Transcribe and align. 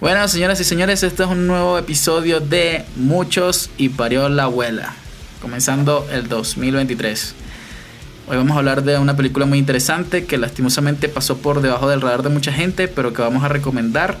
Bueno, 0.00 0.28
señoras 0.28 0.60
y 0.60 0.64
señores, 0.64 1.02
este 1.02 1.24
es 1.24 1.28
un 1.28 1.48
nuevo 1.48 1.76
episodio 1.76 2.38
de 2.38 2.84
Muchos 2.94 3.68
y 3.78 3.88
parió 3.88 4.28
la 4.28 4.44
abuela, 4.44 4.94
comenzando 5.42 6.06
el 6.12 6.28
2023. 6.28 7.34
Hoy 8.28 8.36
vamos 8.36 8.54
a 8.54 8.60
hablar 8.60 8.84
de 8.84 8.96
una 8.96 9.16
película 9.16 9.44
muy 9.44 9.58
interesante 9.58 10.24
que 10.24 10.38
lastimosamente 10.38 11.08
pasó 11.08 11.38
por 11.38 11.62
debajo 11.62 11.88
del 11.88 12.00
radar 12.00 12.22
de 12.22 12.28
mucha 12.28 12.52
gente, 12.52 12.86
pero 12.86 13.12
que 13.12 13.22
vamos 13.22 13.42
a 13.42 13.48
recomendar 13.48 14.18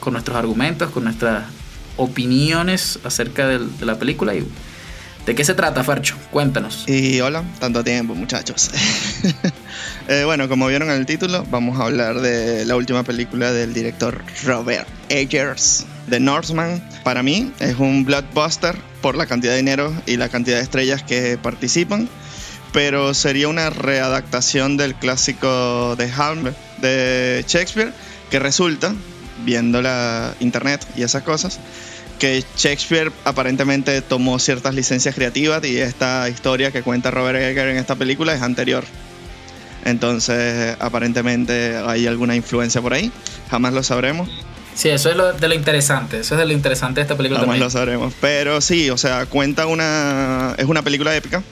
con 0.00 0.14
nuestros 0.14 0.34
argumentos, 0.34 0.90
con 0.90 1.04
nuestras 1.04 1.44
opiniones 1.98 2.98
acerca 3.04 3.46
de 3.46 3.60
la 3.84 3.98
película 3.98 4.34
y 4.34 4.48
¿De 5.26 5.36
qué 5.36 5.44
se 5.44 5.54
trata, 5.54 5.84
Farcho? 5.84 6.16
Cuéntanos. 6.32 6.84
Y 6.88 7.20
hola, 7.20 7.44
tanto 7.60 7.84
tiempo, 7.84 8.14
muchachos. 8.14 8.70
Eh, 10.08 10.24
bueno, 10.24 10.48
como 10.48 10.66
vieron 10.66 10.90
en 10.90 10.96
el 10.96 11.06
título, 11.06 11.46
vamos 11.48 11.78
a 11.78 11.84
hablar 11.84 12.20
de 12.20 12.64
la 12.64 12.74
última 12.74 13.04
película 13.04 13.52
del 13.52 13.72
director 13.72 14.20
Robert 14.44 14.88
Eggers, 15.08 15.86
The 16.10 16.18
Northman. 16.18 16.82
Para 17.04 17.22
mí 17.22 17.52
es 17.60 17.76
un 17.78 18.04
blockbuster 18.04 18.76
por 19.00 19.16
la 19.16 19.26
cantidad 19.26 19.52
de 19.52 19.58
dinero 19.58 19.94
y 20.04 20.16
la 20.16 20.28
cantidad 20.28 20.56
de 20.56 20.64
estrellas 20.64 21.04
que 21.04 21.38
participan, 21.40 22.08
pero 22.72 23.14
sería 23.14 23.46
una 23.46 23.70
readaptación 23.70 24.76
del 24.76 24.96
clásico 24.96 25.94
de 25.96 26.10
Hamlet 26.10 26.56
de 26.78 27.44
Shakespeare, 27.46 27.92
que 28.28 28.40
resulta, 28.40 28.92
viendo 29.44 29.82
la 29.82 30.34
internet 30.40 30.84
y 30.96 31.02
esas 31.02 31.22
cosas, 31.22 31.60
que 32.22 32.44
Shakespeare 32.56 33.10
aparentemente 33.24 34.00
tomó 34.00 34.38
ciertas 34.38 34.76
licencias 34.76 35.12
creativas 35.12 35.64
y 35.64 35.78
esta 35.78 36.28
historia 36.28 36.70
que 36.70 36.84
cuenta 36.84 37.10
Robert 37.10 37.36
Eggers 37.36 37.72
en 37.72 37.78
esta 37.78 37.96
película 37.96 38.32
es 38.32 38.42
anterior. 38.42 38.84
Entonces, 39.84 40.76
aparentemente 40.78 41.78
hay 41.84 42.06
alguna 42.06 42.36
influencia 42.36 42.80
por 42.80 42.94
ahí. 42.94 43.10
Jamás 43.50 43.72
lo 43.72 43.82
sabremos. 43.82 44.30
Sí, 44.72 44.88
eso 44.88 45.10
es 45.10 45.16
lo 45.16 45.32
de 45.32 45.48
lo 45.48 45.54
interesante. 45.54 46.20
Eso 46.20 46.36
es 46.36 46.38
de 46.38 46.46
lo 46.46 46.52
interesante 46.52 47.00
de 47.00 47.02
esta 47.02 47.16
película 47.16 47.40
Jamás 47.40 47.58
lo 47.58 47.70
sabremos. 47.70 48.14
Pero 48.20 48.60
sí, 48.60 48.88
o 48.88 48.96
sea, 48.96 49.26
cuenta 49.26 49.66
una. 49.66 50.54
Es 50.58 50.66
una 50.66 50.82
película 50.82 51.16
épica 51.16 51.42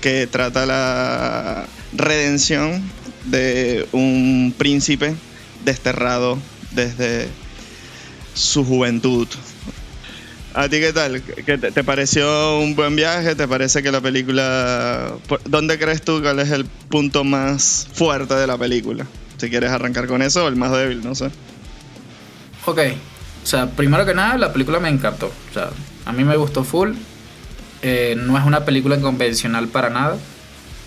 que 0.00 0.26
trata 0.26 0.64
la 0.64 1.66
redención 1.92 2.82
de 3.26 3.86
un 3.92 4.54
príncipe 4.56 5.16
desterrado 5.66 6.38
desde 6.70 7.28
su 8.32 8.64
juventud 8.64 9.28
¿A 10.54 10.68
ti 10.68 10.78
qué 10.78 10.92
tal? 10.92 11.20
¿Qué 11.20 11.58
te, 11.58 11.82
pareció 11.82 12.60
un 12.60 12.76
buen 12.76 12.94
viaje? 12.94 13.34
¿Te 13.34 13.48
parece 13.48 13.82
que 13.82 13.90
la 13.90 14.00
película... 14.00 15.12
¿Dónde 15.46 15.80
crees 15.80 16.02
tú 16.02 16.22
cuál 16.22 16.38
es 16.38 16.52
el 16.52 16.64
punto 16.64 17.24
más 17.24 17.88
fuerte 17.92 18.34
de 18.34 18.46
la 18.46 18.56
película? 18.56 19.04
Si 19.36 19.50
quieres 19.50 19.72
arrancar 19.72 20.06
con 20.06 20.22
eso 20.22 20.44
o 20.44 20.48
el 20.48 20.54
más 20.54 20.70
débil, 20.70 21.02
no 21.02 21.16
sé. 21.16 21.30
Ok. 22.66 22.78
O 23.42 23.46
sea, 23.46 23.66
primero 23.66 24.06
que 24.06 24.14
nada, 24.14 24.38
la 24.38 24.52
película 24.52 24.78
me 24.78 24.88
encantó. 24.88 25.26
O 25.26 25.52
sea, 25.52 25.70
a 26.04 26.12
mí 26.12 26.22
me 26.22 26.36
gustó 26.36 26.62
full. 26.62 26.92
Eh, 27.82 28.14
no 28.16 28.38
es 28.38 28.44
una 28.44 28.64
película 28.64 29.00
convencional 29.00 29.66
para 29.66 29.90
nada. 29.90 30.16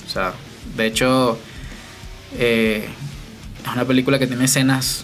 O 0.05 0.09
sea, 0.09 0.31
de 0.77 0.85
hecho, 0.85 1.37
eh, 2.37 2.87
es 3.65 3.73
una 3.73 3.83
película 3.83 4.17
que 4.17 4.27
tiene 4.27 4.45
escenas 4.45 5.03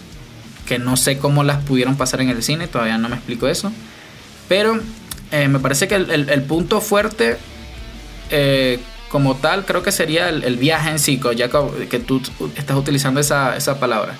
que 0.66 0.78
no 0.78 0.96
sé 0.96 1.18
cómo 1.18 1.44
las 1.44 1.62
pudieron 1.62 1.96
pasar 1.96 2.22
en 2.22 2.30
el 2.30 2.42
cine. 2.42 2.66
Todavía 2.66 2.96
no 2.96 3.10
me 3.10 3.16
explico 3.16 3.46
eso. 3.46 3.70
Pero 4.48 4.80
eh, 5.30 5.48
me 5.48 5.58
parece 5.58 5.88
que 5.88 5.94
el, 5.94 6.42
punto 6.42 6.80
fuerte 6.80 7.36
eh, 8.30 8.78
como 9.08 9.36
tal 9.36 9.64
creo 9.64 9.82
que 9.82 9.92
sería 9.92 10.28
el, 10.28 10.56
viaje 10.56 10.90
en 10.90 10.98
sí, 10.98 11.20
ya 11.36 11.48
que, 11.48 11.98
tú 11.98 12.20
estás 12.56 12.76
utilizando 12.76 13.20
esa, 13.20 13.80
palabra. 13.80 14.14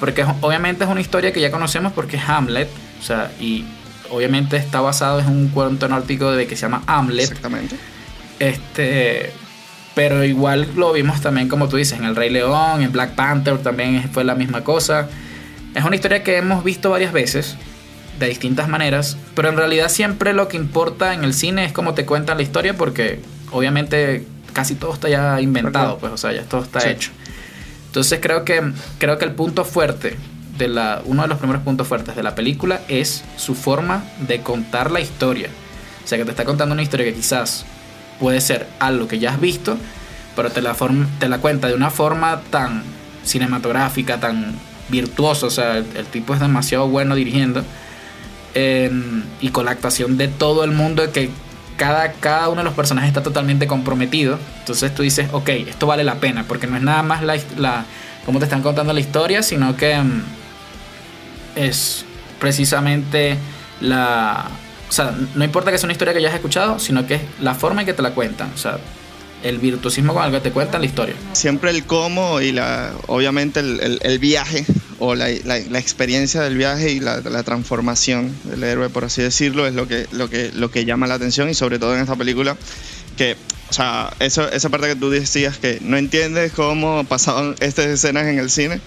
Porque 0.00 0.24
obviamente 0.40 0.84
es 0.84 0.90
una 0.90 1.00
historia 1.00 1.32
que 1.32 1.40
ya 1.40 1.50
conocemos 1.50 1.92
porque 1.92 2.16
es 2.16 2.22
Hamlet, 2.28 2.68
o 3.00 3.02
sea, 3.02 3.30
y 3.40 3.64
obviamente 4.10 4.56
está 4.56 4.80
basado 4.80 5.20
en 5.20 5.28
un 5.28 5.48
cuento 5.48 5.88
nórdico 5.88 6.32
de 6.32 6.46
que 6.46 6.56
se 6.56 6.62
llama 6.62 6.82
Hamlet. 6.86 7.24
Exactamente. 7.24 7.76
Este, 8.38 9.32
pero 9.94 10.24
igual 10.24 10.68
lo 10.76 10.92
vimos 10.92 11.20
también, 11.20 11.48
como 11.48 11.68
tú 11.68 11.76
dices, 11.76 11.98
en 11.98 12.04
El 12.04 12.16
Rey 12.16 12.30
León, 12.30 12.82
en 12.82 12.90
Black 12.90 13.14
Panther 13.14 13.58
también 13.58 14.10
fue 14.12 14.24
la 14.24 14.34
misma 14.34 14.64
cosa. 14.64 15.08
Es 15.74 15.84
una 15.84 15.96
historia 15.96 16.22
que 16.22 16.36
hemos 16.36 16.64
visto 16.64 16.90
varias 16.90 17.12
veces 17.12 17.56
de 18.18 18.28
distintas 18.28 18.68
maneras, 18.68 19.16
pero 19.34 19.48
en 19.48 19.56
realidad 19.56 19.88
siempre 19.88 20.32
lo 20.32 20.48
que 20.48 20.56
importa 20.56 21.14
en 21.14 21.24
el 21.24 21.34
cine 21.34 21.64
es 21.64 21.72
cómo 21.72 21.94
te 21.94 22.06
cuentan 22.06 22.36
la 22.36 22.42
historia 22.42 22.76
porque 22.76 23.20
obviamente 23.50 24.26
casi 24.52 24.74
todo 24.74 24.94
está 24.94 25.08
ya 25.08 25.40
inventado, 25.40 25.98
pues 25.98 26.12
o 26.12 26.16
sea, 26.16 26.32
ya 26.32 26.42
todo 26.44 26.62
está 26.62 26.88
hecho. 26.88 27.10
Entonces 27.86 28.18
creo 28.22 28.44
que 28.44 28.72
creo 28.98 29.18
que 29.18 29.24
el 29.24 29.32
punto 29.32 29.64
fuerte 29.64 30.16
de 30.58 30.68
la 30.68 31.02
uno 31.04 31.22
de 31.22 31.28
los 31.28 31.38
primeros 31.38 31.62
puntos 31.62 31.86
fuertes 31.86 32.14
de 32.16 32.22
la 32.22 32.34
película 32.34 32.80
es 32.88 33.24
su 33.36 33.54
forma 33.54 34.04
de 34.26 34.40
contar 34.40 34.90
la 34.90 35.00
historia. 35.00 35.48
O 36.04 36.06
sea, 36.06 36.18
que 36.18 36.24
te 36.24 36.30
está 36.30 36.44
contando 36.44 36.72
una 36.72 36.82
historia 36.82 37.06
que 37.06 37.14
quizás 37.14 37.64
puede 38.20 38.40
ser 38.40 38.66
algo 38.78 39.08
que 39.08 39.18
ya 39.18 39.30
has 39.30 39.40
visto, 39.40 39.76
pero 40.36 40.50
te 40.50 40.62
la 40.62 40.76
te 41.18 41.28
la 41.28 41.38
cuenta 41.38 41.68
de 41.68 41.74
una 41.74 41.90
forma 41.90 42.40
tan 42.50 42.82
cinematográfica, 43.24 44.20
tan 44.20 44.54
virtuosa, 44.88 45.46
o 45.46 45.50
sea, 45.50 45.78
el 45.78 46.06
tipo 46.10 46.34
es 46.34 46.40
demasiado 46.40 46.88
bueno 46.88 47.14
dirigiendo 47.14 47.64
y 48.54 49.48
con 49.48 49.64
la 49.64 49.72
actuación 49.72 50.16
de 50.16 50.28
todo 50.28 50.64
el 50.64 50.70
mundo, 50.70 51.10
que 51.12 51.30
cada, 51.76 52.12
cada 52.12 52.48
uno 52.48 52.58
de 52.58 52.64
los 52.64 52.74
personajes 52.74 53.08
está 53.08 53.22
totalmente 53.22 53.66
comprometido. 53.66 54.38
Entonces 54.60 54.94
tú 54.94 55.02
dices, 55.02 55.28
ok, 55.32 55.48
esto 55.48 55.86
vale 55.86 56.04
la 56.04 56.16
pena, 56.16 56.44
porque 56.46 56.66
no 56.66 56.76
es 56.76 56.82
nada 56.82 57.02
más 57.02 57.22
la, 57.22 57.36
la 57.56 57.84
cómo 58.24 58.38
te 58.38 58.44
están 58.44 58.62
contando 58.62 58.92
la 58.92 59.00
historia, 59.00 59.42
sino 59.42 59.76
que 59.76 59.96
mm, 59.96 60.22
es 61.56 62.04
precisamente 62.38 63.36
la... 63.80 64.48
O 64.88 64.92
sea, 64.92 65.14
no 65.34 65.44
importa 65.44 65.72
que 65.72 65.78
sea 65.78 65.86
una 65.86 65.92
historia 65.92 66.14
que 66.14 66.22
ya 66.22 66.28
has 66.28 66.34
escuchado, 66.34 66.78
sino 66.78 67.06
que 67.06 67.14
es 67.14 67.22
la 67.40 67.54
forma 67.54 67.80
en 67.80 67.86
que 67.86 67.94
te 67.94 68.02
la 68.02 68.10
cuentan. 68.10 68.52
O 68.54 68.58
sea, 68.58 68.78
el 69.42 69.58
virtuosismo 69.58 70.14
con 70.14 70.24
el 70.24 70.30
que 70.30 70.40
te 70.40 70.52
cuentan 70.52 70.80
la 70.80 70.86
historia. 70.86 71.14
Siempre 71.32 71.70
el 71.70 71.84
cómo 71.84 72.40
y 72.40 72.52
la, 72.52 72.92
obviamente 73.06 73.60
el, 73.60 73.98
el, 74.00 74.18
viaje 74.18 74.64
o 74.98 75.14
la, 75.14 75.28
la, 75.44 75.78
experiencia 75.78 76.40
del 76.42 76.56
viaje 76.56 76.90
y 76.92 77.00
la, 77.00 77.42
transformación 77.42 78.34
del 78.44 78.64
héroe, 78.64 78.88
por 78.88 79.04
así 79.04 79.22
decirlo, 79.22 79.66
es 79.66 79.74
lo 79.74 79.88
que, 79.88 80.06
lo, 80.12 80.28
que, 80.28 80.50
lo 80.52 80.70
que 80.70 80.84
llama 80.84 81.06
la 81.06 81.14
atención 81.14 81.48
y 81.48 81.54
sobre 81.54 81.78
todo 81.78 81.94
en 81.94 82.02
esta 82.02 82.16
película 82.16 82.56
que, 83.16 83.36
o 83.70 83.72
sea, 83.72 84.12
eso, 84.20 84.50
esa 84.50 84.68
parte 84.68 84.88
que 84.88 84.96
tú 84.96 85.10
decías 85.10 85.58
que 85.58 85.78
no 85.82 85.96
entiendes 85.96 86.52
cómo 86.52 87.04
pasaban 87.04 87.54
estas 87.60 87.86
escenas 87.86 88.26
en 88.26 88.38
el 88.38 88.50
cine. 88.50 88.80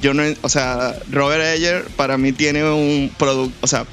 Yo 0.00 0.14
no, 0.14 0.22
o 0.42 0.48
sea, 0.48 0.96
Robert 1.10 1.44
Ayer 1.44 1.84
para 1.96 2.18
mí 2.18 2.32
tiene 2.32 2.64
un 2.64 3.12
producto, 3.16 3.56
o 3.60 3.66
sea, 3.66 3.86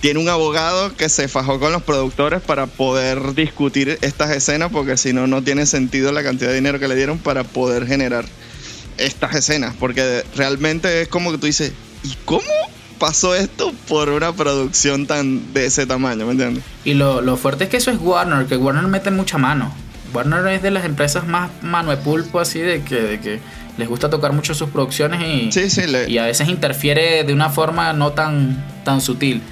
tiene 0.00 0.18
un 0.18 0.28
abogado 0.28 0.96
que 0.96 1.08
se 1.08 1.28
fajó 1.28 1.60
con 1.60 1.70
los 1.70 1.82
productores 1.82 2.40
para 2.40 2.66
poder 2.66 3.34
discutir 3.34 3.98
estas 4.00 4.30
escenas, 4.30 4.72
porque 4.72 4.96
si 4.96 5.12
no, 5.12 5.28
no 5.28 5.42
tiene 5.42 5.64
sentido 5.66 6.10
la 6.10 6.24
cantidad 6.24 6.48
de 6.50 6.56
dinero 6.56 6.80
que 6.80 6.88
le 6.88 6.96
dieron 6.96 7.18
para 7.18 7.44
poder 7.44 7.86
generar 7.86 8.24
estas 8.98 9.34
escenas, 9.34 9.74
porque 9.78 10.24
realmente 10.36 11.02
es 11.02 11.08
como 11.08 11.32
que 11.32 11.38
tú 11.38 11.46
dices, 11.46 11.72
¿y 12.02 12.14
cómo 12.24 12.42
pasó 12.98 13.34
esto 13.34 13.72
por 13.88 14.10
una 14.10 14.32
producción 14.32 15.06
tan 15.06 15.52
de 15.52 15.66
ese 15.66 15.86
tamaño, 15.86 16.24
¿me 16.24 16.32
entiendes? 16.32 16.62
Y 16.84 16.94
lo, 16.94 17.36
fuerte 17.36 17.64
es 17.64 17.70
que 17.70 17.78
eso 17.78 17.90
es 17.90 17.98
Warner, 18.00 18.46
que 18.46 18.56
Warner 18.56 18.86
mete 18.86 19.10
mucha 19.10 19.38
mano. 19.38 19.74
Warner 20.14 20.46
es 20.48 20.62
de 20.62 20.70
las 20.70 20.84
empresas 20.84 21.26
más 21.26 21.50
mano 21.62 21.90
de 21.90 21.96
pulpo, 21.96 22.38
así 22.38 22.60
de 22.60 22.82
que, 22.82 22.94
de 22.94 23.20
que 23.20 23.40
les 23.76 23.88
gusta 23.88 24.10
tocar 24.10 24.32
mucho 24.32 24.54
sus 24.54 24.68
producciones 24.68 25.20
y, 25.20 25.50
y 26.08 26.18
a 26.18 26.24
veces 26.24 26.48
interfiere 26.48 27.24
de 27.24 27.32
una 27.32 27.50
forma 27.50 27.92
no 27.92 28.12
tan, 28.12 28.64
tan 28.84 29.00
sutil. 29.00 29.42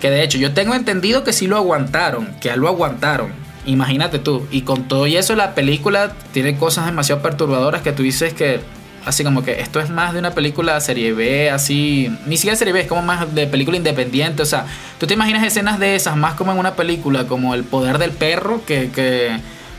Que 0.00 0.10
de 0.10 0.22
hecho 0.22 0.38
yo 0.38 0.52
tengo 0.52 0.74
entendido 0.74 1.24
que 1.24 1.32
sí 1.32 1.46
lo 1.46 1.56
aguantaron, 1.56 2.28
que 2.40 2.54
lo 2.56 2.68
aguantaron. 2.68 3.32
Imagínate 3.66 4.18
tú. 4.18 4.46
Y 4.50 4.62
con 4.62 4.86
todo 4.86 5.06
y 5.06 5.16
eso 5.16 5.34
la 5.34 5.54
película 5.54 6.12
tiene 6.32 6.56
cosas 6.56 6.86
demasiado 6.86 7.22
perturbadoras 7.22 7.82
que 7.82 7.92
tú 7.92 8.02
dices 8.02 8.34
que 8.34 8.60
así 9.08 9.24
como 9.24 9.42
que 9.42 9.60
esto 9.60 9.80
es 9.80 9.88
más 9.88 10.12
de 10.12 10.18
una 10.18 10.32
película 10.32 10.78
serie 10.80 11.14
B, 11.14 11.50
así, 11.50 12.14
ni 12.26 12.36
siquiera 12.36 12.56
serie 12.56 12.74
B, 12.74 12.80
es 12.82 12.86
como 12.86 13.00
más 13.00 13.34
de 13.34 13.46
película 13.46 13.76
independiente, 13.78 14.42
o 14.42 14.46
sea, 14.46 14.66
tú 15.00 15.06
te 15.06 15.14
imaginas 15.14 15.42
escenas 15.44 15.78
de 15.78 15.96
esas 15.96 16.16
más 16.16 16.34
como 16.34 16.52
en 16.52 16.58
una 16.58 16.74
película 16.74 17.24
como 17.26 17.54
El 17.54 17.64
poder 17.64 17.96
del 17.98 18.10
perro, 18.10 18.62
que, 18.66 18.90
que 18.90 19.30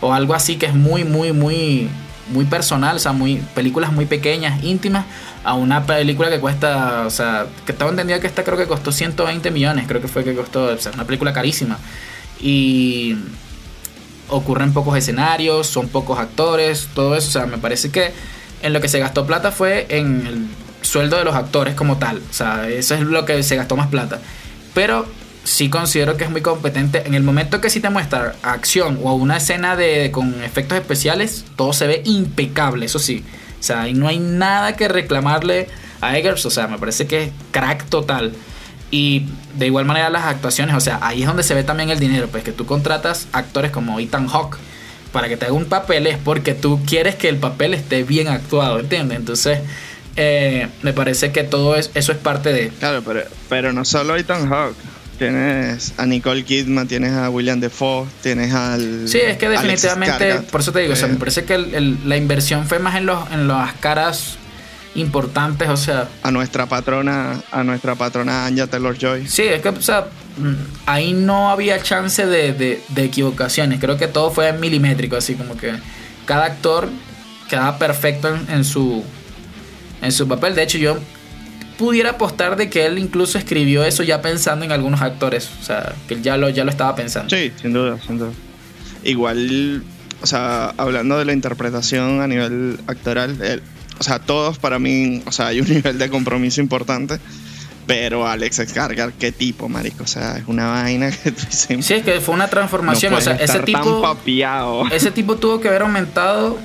o 0.01 0.13
algo 0.13 0.33
así 0.33 0.55
que 0.57 0.65
es 0.65 0.73
muy, 0.73 1.03
muy, 1.03 1.31
muy, 1.31 1.89
muy 2.29 2.45
personal, 2.45 2.95
o 2.95 2.99
sea, 2.99 3.11
muy, 3.11 3.35
películas 3.53 3.91
muy 3.91 4.05
pequeñas, 4.05 4.63
íntimas, 4.63 5.05
a 5.43 5.53
una 5.53 5.85
película 5.85 6.31
que 6.31 6.39
cuesta, 6.39 7.05
o 7.05 7.11
sea, 7.11 7.45
que 7.67 7.71
estaba 7.71 7.91
entendido 7.91 8.19
que 8.19 8.27
esta 8.27 8.43
creo 8.43 8.57
que 8.57 8.65
costó 8.65 8.91
120 8.91 9.51
millones, 9.51 9.85
creo 9.87 10.01
que 10.01 10.07
fue 10.07 10.23
que 10.23 10.33
costó, 10.33 10.65
o 10.65 10.77
sea, 10.77 10.91
una 10.93 11.05
película 11.05 11.33
carísima. 11.33 11.77
Y 12.41 13.15
ocurren 14.29 14.73
pocos 14.73 14.97
escenarios, 14.97 15.67
son 15.67 15.87
pocos 15.87 16.17
actores, 16.17 16.89
todo 16.95 17.15
eso, 17.15 17.27
o 17.27 17.31
sea, 17.31 17.45
me 17.45 17.59
parece 17.59 17.91
que 17.91 18.11
en 18.61 18.73
lo 18.73 18.81
que 18.81 18.87
se 18.87 18.99
gastó 18.99 19.25
plata 19.25 19.51
fue 19.51 19.87
en 19.89 20.27
el 20.27 20.47
sueldo 20.81 21.17
de 21.17 21.23
los 21.23 21.35
actores 21.35 21.75
como 21.75 21.97
tal, 21.97 22.17
o 22.17 22.33
sea, 22.33 22.69
eso 22.69 22.95
es 22.95 23.01
lo 23.01 23.25
que 23.25 23.41
se 23.43 23.55
gastó 23.55 23.75
más 23.75 23.87
plata. 23.87 24.19
Pero 24.73 25.07
sí 25.43 25.69
considero 25.69 26.15
que 26.15 26.23
es 26.23 26.29
muy 26.29 26.41
competente. 26.41 27.03
En 27.05 27.13
el 27.15 27.23
momento 27.23 27.59
que 27.59 27.69
sí 27.69 27.79
te 27.79 27.89
muestra 27.89 28.35
acción 28.43 28.99
o 29.03 29.13
una 29.13 29.37
escena 29.37 29.75
de, 29.75 30.11
con 30.11 30.43
efectos 30.43 30.77
especiales, 30.77 31.45
todo 31.55 31.73
se 31.73 31.87
ve 31.87 32.01
impecable, 32.05 32.85
eso 32.85 32.99
sí. 32.99 33.23
O 33.59 33.63
sea, 33.63 33.87
y 33.87 33.93
no 33.93 34.07
hay 34.07 34.19
nada 34.19 34.75
que 34.75 34.87
reclamarle 34.87 35.67
a 36.01 36.17
Eggers. 36.17 36.45
O 36.45 36.49
sea, 36.49 36.67
me 36.67 36.77
parece 36.77 37.07
que 37.07 37.23
es 37.23 37.31
crack 37.51 37.85
total. 37.85 38.33
Y 38.91 39.25
de 39.55 39.67
igual 39.67 39.85
manera 39.85 40.09
las 40.09 40.25
actuaciones, 40.25 40.75
o 40.75 40.79
sea, 40.79 40.99
ahí 41.01 41.21
es 41.21 41.27
donde 41.27 41.43
se 41.43 41.53
ve 41.53 41.63
también 41.63 41.89
el 41.89 41.99
dinero, 41.99 42.27
pues 42.27 42.43
que 42.43 42.51
tú 42.51 42.65
contratas 42.65 43.27
actores 43.33 43.71
como 43.71 43.99
Ethan 43.99 44.27
Hawke 44.27 44.57
para 45.11 45.27
que 45.27 45.37
te 45.37 45.45
haga 45.45 45.53
un 45.53 45.65
papel 45.65 46.07
es 46.07 46.17
porque 46.17 46.53
tú 46.53 46.81
quieres 46.85 47.15
que 47.15 47.29
el 47.29 47.37
papel 47.37 47.73
esté 47.73 48.03
bien 48.03 48.27
actuado, 48.27 48.79
¿entiendes? 48.79 49.17
Entonces, 49.17 49.59
eh, 50.15 50.67
me 50.81 50.93
parece 50.93 51.31
que 51.31 51.43
todo 51.43 51.75
eso 51.75 51.89
es 51.93 52.17
parte 52.17 52.51
de... 52.53 52.69
Claro, 52.69 53.01
pero, 53.05 53.23
pero 53.47 53.73
no 53.73 53.85
solo 53.85 54.15
Ethan 54.15 54.49
Hawke. 54.49 54.75
Tienes 55.17 55.93
a 55.97 56.05
Nicole 56.05 56.45
Kidman, 56.45 56.87
tienes 56.87 57.11
a 57.11 57.29
William 57.29 57.59
Defoe, 57.59 58.07
tienes 58.23 58.53
al. 58.53 59.05
Sí, 59.05 59.17
es 59.17 59.37
que 59.37 59.49
definitivamente, 59.49 60.35
por 60.49 60.61
eso 60.61 60.71
te 60.71 60.79
digo, 60.79 60.93
o 60.93 60.95
sea, 60.95 61.09
me 61.09 61.15
eh, 61.15 61.17
parece 61.19 61.43
que 61.43 61.57
la 61.57 62.15
inversión 62.15 62.65
fue 62.65 62.79
más 62.79 62.95
en, 62.95 63.05
los, 63.05 63.29
en 63.29 63.49
las 63.49 63.73
caras 63.73 64.37
importantes, 64.95 65.69
o 65.69 65.77
sea. 65.77 66.07
A 66.23 66.31
nuestra 66.31 66.65
patrona, 66.65 67.41
a 67.51 67.63
nuestra 67.63 67.95
patrona 67.95 68.45
Anja 68.45 68.67
Taylor 68.67 68.97
Joy. 68.97 69.27
Sí, 69.27 69.43
es 69.43 69.61
que, 69.61 69.69
o 69.69 69.81
sea, 69.81 70.07
mm, 70.37 70.53
ahí 70.85 71.13
no 71.13 71.49
había 71.49 71.81
chance 71.81 72.25
de, 72.25 72.53
de 72.87 73.03
equivocaciones. 73.03 73.79
Creo 73.79 73.97
que 73.97 74.07
todo 74.07 74.31
fue 74.31 74.51
milimétrico, 74.53 75.15
así 75.15 75.35
como 75.35 75.55
que 75.57 75.73
cada 76.25 76.45
actor 76.45 76.89
quedaba 77.49 77.77
perfecto 77.77 78.33
en, 78.33 78.49
en, 78.49 78.63
su 78.63 79.03
en 80.01 80.11
su 80.11 80.27
papel. 80.27 80.55
De 80.55 80.63
hecho, 80.63 80.77
yo 80.77 80.97
pudiera 81.77 82.11
apostar 82.11 82.57
de 82.57 82.69
que 82.69 82.85
él 82.85 82.99
incluso 82.99 83.37
escribió 83.37 83.83
eso 83.83 84.03
ya 84.03 84.21
pensando 84.21 84.65
en 84.65 84.71
algunos 84.71 85.01
actores. 85.01 85.49
O 85.61 85.63
sea, 85.63 85.95
que 86.07 86.15
él 86.15 86.21
ya 86.21 86.37
lo, 86.37 86.49
ya 86.49 86.63
lo 86.65 86.71
estaba 86.71 86.95
pensando. 86.95 87.35
Sí, 87.35 87.51
sin 87.59 87.73
duda, 87.73 87.97
sin 88.05 88.19
duda. 88.19 88.31
Igual, 89.03 89.83
o 90.21 90.27
sea, 90.27 90.73
hablando 90.77 91.17
de 91.17 91.25
la 91.25 91.33
interpretación 91.33 92.21
a 92.21 92.27
nivel 92.27 92.79
actoral, 92.87 93.37
o 93.99 94.03
sea, 94.03 94.19
todos 94.19 94.57
para 94.57 94.79
mí, 94.79 95.21
o 95.25 95.31
sea, 95.31 95.47
hay 95.47 95.61
un 95.61 95.69
nivel 95.73 95.97
de 95.97 96.09
compromiso 96.09 96.61
importante. 96.61 97.19
Pero 97.85 98.27
Alex 98.27 98.59
Skarsgård, 98.59 99.13
qué 99.17 99.31
tipo, 99.31 99.67
marico. 99.67 100.03
O 100.03 100.07
sea, 100.07 100.37
es 100.37 100.43
una 100.45 100.67
vaina 100.67 101.09
que 101.23 101.31
tú 101.31 101.43
dices, 101.49 101.85
Sí, 101.85 101.95
es 101.95 102.03
que 102.03 102.21
fue 102.21 102.35
una 102.35 102.47
transformación. 102.47 103.13
o 103.13 103.21
sea, 103.21 103.33
ese 103.35 103.59
tipo. 103.61 104.15
Ese 104.91 105.11
tipo 105.11 105.37
tuvo 105.37 105.59
que 105.59 105.69
haber 105.69 105.81
aumentado 105.81 106.57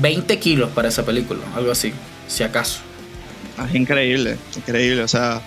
20 0.00 0.38
kilos 0.38 0.70
para 0.70 0.88
esa 0.88 1.04
película, 1.04 1.40
algo 1.54 1.70
así, 1.70 1.92
si 2.26 2.42
acaso. 2.42 2.80
Es 3.68 3.74
increíble, 3.74 4.36
increíble. 4.56 5.02
O 5.02 5.08
sea, 5.08 5.40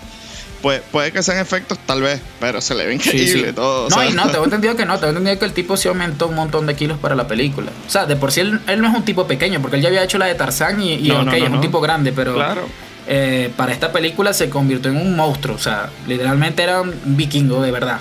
puede, 0.62 0.80
puede 0.80 1.12
que 1.12 1.22
sean 1.22 1.38
efectos, 1.38 1.78
tal 1.86 2.02
vez, 2.02 2.20
pero 2.38 2.60
se 2.60 2.74
le 2.74 2.86
ve 2.86 2.94
increíble 2.94 3.52
todo. 3.52 3.88
No, 3.88 4.04
y 4.04 4.12
no, 4.12 4.28
tengo 4.30 4.44
entendido 4.44 4.76
que 4.76 4.84
no. 4.84 4.98
Tengo 4.98 5.10
entendido 5.10 5.38
que 5.38 5.44
el 5.44 5.52
tipo 5.52 5.76
se 5.76 5.88
aumentó 5.88 6.28
un 6.28 6.34
montón 6.34 6.66
de 6.66 6.74
kilos 6.74 6.98
para 6.98 7.14
la 7.14 7.26
película. 7.26 7.70
O 7.86 7.90
sea, 7.90 8.06
de 8.06 8.16
por 8.16 8.32
sí 8.32 8.40
él, 8.40 8.60
no 8.66 8.88
es 8.88 8.94
un 8.94 9.04
tipo 9.04 9.26
pequeño, 9.26 9.60
porque 9.60 9.76
él 9.76 9.82
ya 9.82 9.88
había 9.88 10.04
hecho 10.04 10.18
la 10.18 10.26
de 10.26 10.34
Tarzán 10.34 10.80
y, 10.82 10.94
y 10.94 11.10
ok, 11.10 11.32
es 11.32 11.48
un 11.50 11.60
tipo 11.60 11.80
grande, 11.80 12.12
pero. 12.12 12.34
Claro. 12.34 12.66
Eh, 13.12 13.50
para 13.56 13.72
esta 13.72 13.90
película 13.90 14.32
se 14.32 14.48
convirtió 14.48 14.90
en 14.90 14.98
un 14.98 15.16
monstruo. 15.16 15.56
O 15.56 15.58
sea, 15.58 15.90
literalmente 16.06 16.62
era 16.62 16.82
un 16.82 16.94
vikingo 17.04 17.60
de 17.60 17.72
verdad. 17.72 17.98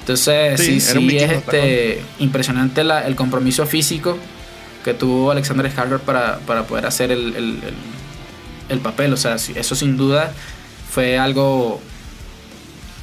Entonces, 0.00 0.60
sí, 0.60 0.80
sí, 0.80 1.16
es 1.16 1.30
este, 1.30 2.02
impresionante 2.18 2.82
el 2.82 3.14
compromiso 3.14 3.66
físico 3.66 4.18
que 4.84 4.92
tuvo 4.92 5.30
Alexander 5.30 5.70
Skarsgård 5.72 6.00
para, 6.00 6.38
para 6.40 6.64
poder 6.64 6.84
hacer 6.84 7.10
el 7.10 7.62
el 8.68 8.80
papel. 8.80 9.12
O 9.12 9.16
sea, 9.16 9.34
eso 9.36 9.74
sin 9.74 9.96
duda 9.96 10.32
fue 10.94 11.18
algo 11.18 11.80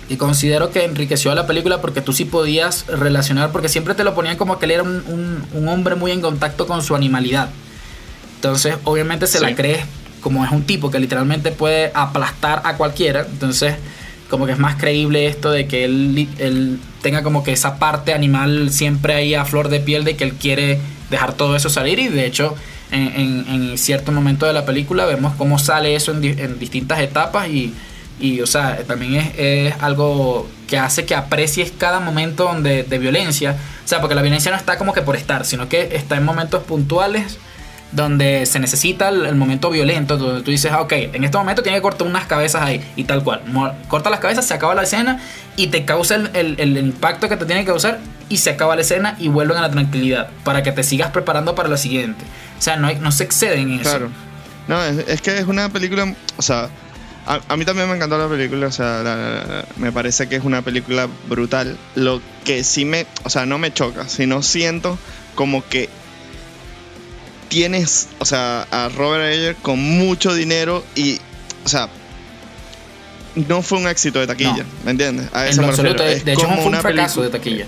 y 0.07 0.15
considero 0.15 0.71
que 0.71 0.85
enriqueció 0.85 1.31
a 1.31 1.35
la 1.35 1.45
película 1.45 1.81
porque 1.81 1.99
tú 2.01 2.13
sí 2.13 2.23
podías 2.23 2.88
relacionar, 2.88 3.51
porque 3.51 3.67
siempre 3.67 3.95
te 3.95 4.05
lo 4.05 4.15
ponían 4.15 4.38
como 4.38 4.59
que 4.59 4.65
él 4.65 4.71
era 4.71 4.83
un, 4.83 5.67
hombre 5.67 5.95
muy 5.95 6.11
en 6.11 6.21
contacto 6.21 6.67
con 6.67 6.81
su 6.81 6.95
animalidad. 6.95 7.49
Entonces, 8.35 8.75
obviamente 8.85 9.27
se 9.27 9.41
la 9.41 9.55
crees 9.55 9.85
como 10.21 10.45
es 10.45 10.51
un 10.51 10.63
tipo 10.63 10.89
que 10.89 10.99
literalmente 10.99 11.51
puede 11.51 11.91
aplastar 11.93 12.61
a 12.63 12.77
cualquiera. 12.77 13.25
Entonces, 13.29 13.75
como 14.29 14.45
que 14.45 14.53
es 14.53 14.59
más 14.59 14.75
creíble 14.75 15.27
esto 15.27 15.51
de 15.51 15.67
que 15.67 15.83
él, 15.83 16.29
él 16.39 16.79
tenga 17.01 17.23
como 17.23 17.43
que 17.43 17.51
esa 17.51 17.77
parte 17.77 18.13
animal 18.13 18.71
siempre 18.71 19.15
ahí 19.15 19.35
a 19.35 19.45
flor 19.45 19.69
de 19.69 19.79
piel 19.81 20.03
de 20.03 20.15
que 20.15 20.23
él 20.23 20.33
quiere 20.33 20.79
dejar 21.09 21.33
todo 21.33 21.55
eso 21.55 21.69
salir 21.69 21.99
y 21.99 22.07
de 22.07 22.25
hecho 22.25 22.55
en, 22.91 23.77
cierto 23.77 24.11
momento 24.11 24.45
de 24.45 24.53
la 24.53 24.65
película, 24.65 25.05
vemos 25.05 25.33
cómo 25.38 25.57
sale 25.57 25.95
eso 25.95 26.11
en, 26.11 26.59
distintas 26.59 26.99
etapas 26.99 27.47
y, 27.49 28.41
o 28.41 28.45
sea, 28.47 28.77
también 28.85 29.15
es, 29.15 29.31
es, 29.38 29.73
algo 29.81 30.47
que 30.67 30.77
hace 30.77 31.05
que 31.05 31.15
aprecies 31.15 31.71
cada 31.77 31.99
momento 31.99 32.43
donde, 32.43 32.83
de 32.83 32.97
violencia, 32.99 33.55
o 33.83 33.88
sea, 33.88 33.99
porque 33.99 34.15
la 34.15 34.21
violencia 34.21 34.51
no 34.51 34.57
está 34.57 34.77
como 34.77 34.93
que 34.93 35.01
por 35.01 35.15
estar, 35.15 35.45
sino 35.45 35.67
que 35.67 35.95
está 35.95 36.17
en 36.17 36.23
momentos 36.23 36.63
puntuales 36.63 37.38
donde 37.91 38.45
se 38.45 38.59
necesita 38.59 39.09
el, 39.09 39.35
momento 39.35 39.69
violento, 39.69 40.17
donde 40.17 40.43
tú 40.43 40.51
dices, 40.51 40.71
ah, 40.71 40.81
ok, 40.81 40.93
en 40.93 41.23
este 41.23 41.38
momento 41.38 41.61
tiene 41.61 41.77
que 41.77 41.81
cortar 41.81 42.07
unas 42.07 42.25
cabezas 42.25 42.61
ahí 42.61 42.81
y 42.95 43.03
tal 43.03 43.23
cual. 43.23 43.41
Corta 43.88 44.09
las 44.09 44.19
cabezas, 44.19 44.45
se 44.45 44.53
acaba 44.53 44.73
la 44.75 44.83
escena 44.83 45.19
y 45.57 45.67
te 45.67 45.83
causa 45.83 46.15
el, 46.15 46.55
el, 46.57 46.77
impacto 46.77 47.27
que 47.27 47.35
te 47.35 47.45
tiene 47.45 47.61
que 47.61 47.67
causar 47.67 47.99
y 48.29 48.38
se 48.38 48.51
acaba 48.51 48.75
la 48.75 48.81
escena 48.81 49.15
y 49.19 49.27
vuelven 49.27 49.57
a 49.57 49.61
la 49.61 49.71
tranquilidad 49.71 50.29
para 50.43 50.63
que 50.63 50.71
te 50.71 50.83
sigas 50.83 51.11
preparando 51.11 51.53
para 51.53 51.67
lo 51.67 51.77
siguiente. 51.77 52.23
O 52.62 52.63
sea, 52.63 52.75
no, 52.75 52.94
no 52.94 53.12
se 53.12 53.24
exceden 53.24 53.72
en 53.72 53.80
eso. 53.80 53.90
Claro. 53.90 54.12
No, 54.68 54.84
es, 54.84 55.19
que 55.19 55.36
es 55.36 55.48
una 55.48 55.69
película, 55.69 56.16
o 56.38 56.42
sea, 56.44 56.69
a, 57.25 57.58
mí 57.58 57.66
también 57.66 57.90
me 57.90 57.96
encantó 57.96 58.19
la 58.19 58.30
película, 58.30 58.68
o 58.68 58.72
sea, 58.72 59.66
me 59.78 59.92
parece 59.92 60.30
que 60.30 60.36
es 60.36 60.44
una 60.44 60.62
película 60.62 61.08
brutal. 61.28 61.75
Lo 61.96 62.22
que 62.46 62.63
sí 62.63 62.86
me, 62.86 63.08
o 63.24 63.31
sea, 63.31 63.48
no 63.48 63.58
me 63.58 63.74
choca, 63.74 64.08
sino 64.08 64.44
siento 64.44 65.00
como 65.34 65.68
que 65.68 65.90
tienes, 67.50 68.10
o 68.19 68.25
sea, 68.25 68.68
a 68.69 68.90
Robert 68.90 69.24
Ayer 69.24 69.56
con 69.56 69.80
mucho 69.80 70.36
dinero 70.36 70.86
y, 70.94 71.19
o 71.66 71.68
sea, 71.68 71.90
no 73.34 73.63
fue 73.63 73.80
un 73.80 73.88
éxito 73.88 74.19
de 74.19 74.28
taquilla, 74.28 74.66
¿me 74.86 74.92
entiendes? 74.92 75.30
A 75.34 75.48
eso 75.48 75.63
me 75.63 75.69
refiero. 75.69 75.96
De, 75.96 76.31
hecho, 76.31 76.48
fue 76.48 76.66
un 76.68 76.75
fracaso 76.75 77.24
de 77.24 77.30
taquilla. 77.31 77.66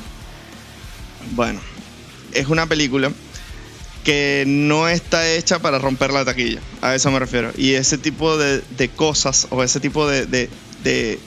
Bueno, 1.31 1.62
es 2.31 2.48
una 2.48 2.68
película 2.68 3.12
que 4.03 4.44
no 4.47 4.88
está 4.88 5.31
hecha 5.31 5.59
para 5.59 5.79
romper 5.79 6.11
la 6.11 6.25
taquilla, 6.25 6.59
a 6.81 6.94
eso 6.94 7.09
me 7.11 7.19
refiero. 7.19 7.51
Y 7.57 7.73
ese 7.73 7.97
tipo 7.97 8.38
de, 8.38 8.61
cosas 8.95 9.47
o 9.50 9.63
ese 9.63 9.79
tipo 9.79 10.07
de, 10.07 10.25
de, 10.25 11.19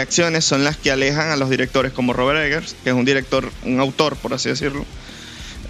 acciones 0.00 0.44
son 0.44 0.64
las 0.64 0.76
que 0.76 0.90
alejan 0.90 1.30
a 1.30 1.36
los 1.36 1.48
directores 1.50 1.92
como 1.92 2.12
Robert 2.12 2.40
Eggers, 2.40 2.74
que 2.82 2.90
es 2.90 2.96
un 2.96 3.04
director, 3.04 3.50
un 3.64 3.78
autor, 3.80 4.16
por 4.16 4.34
así 4.34 4.48
decirlo, 4.48 4.84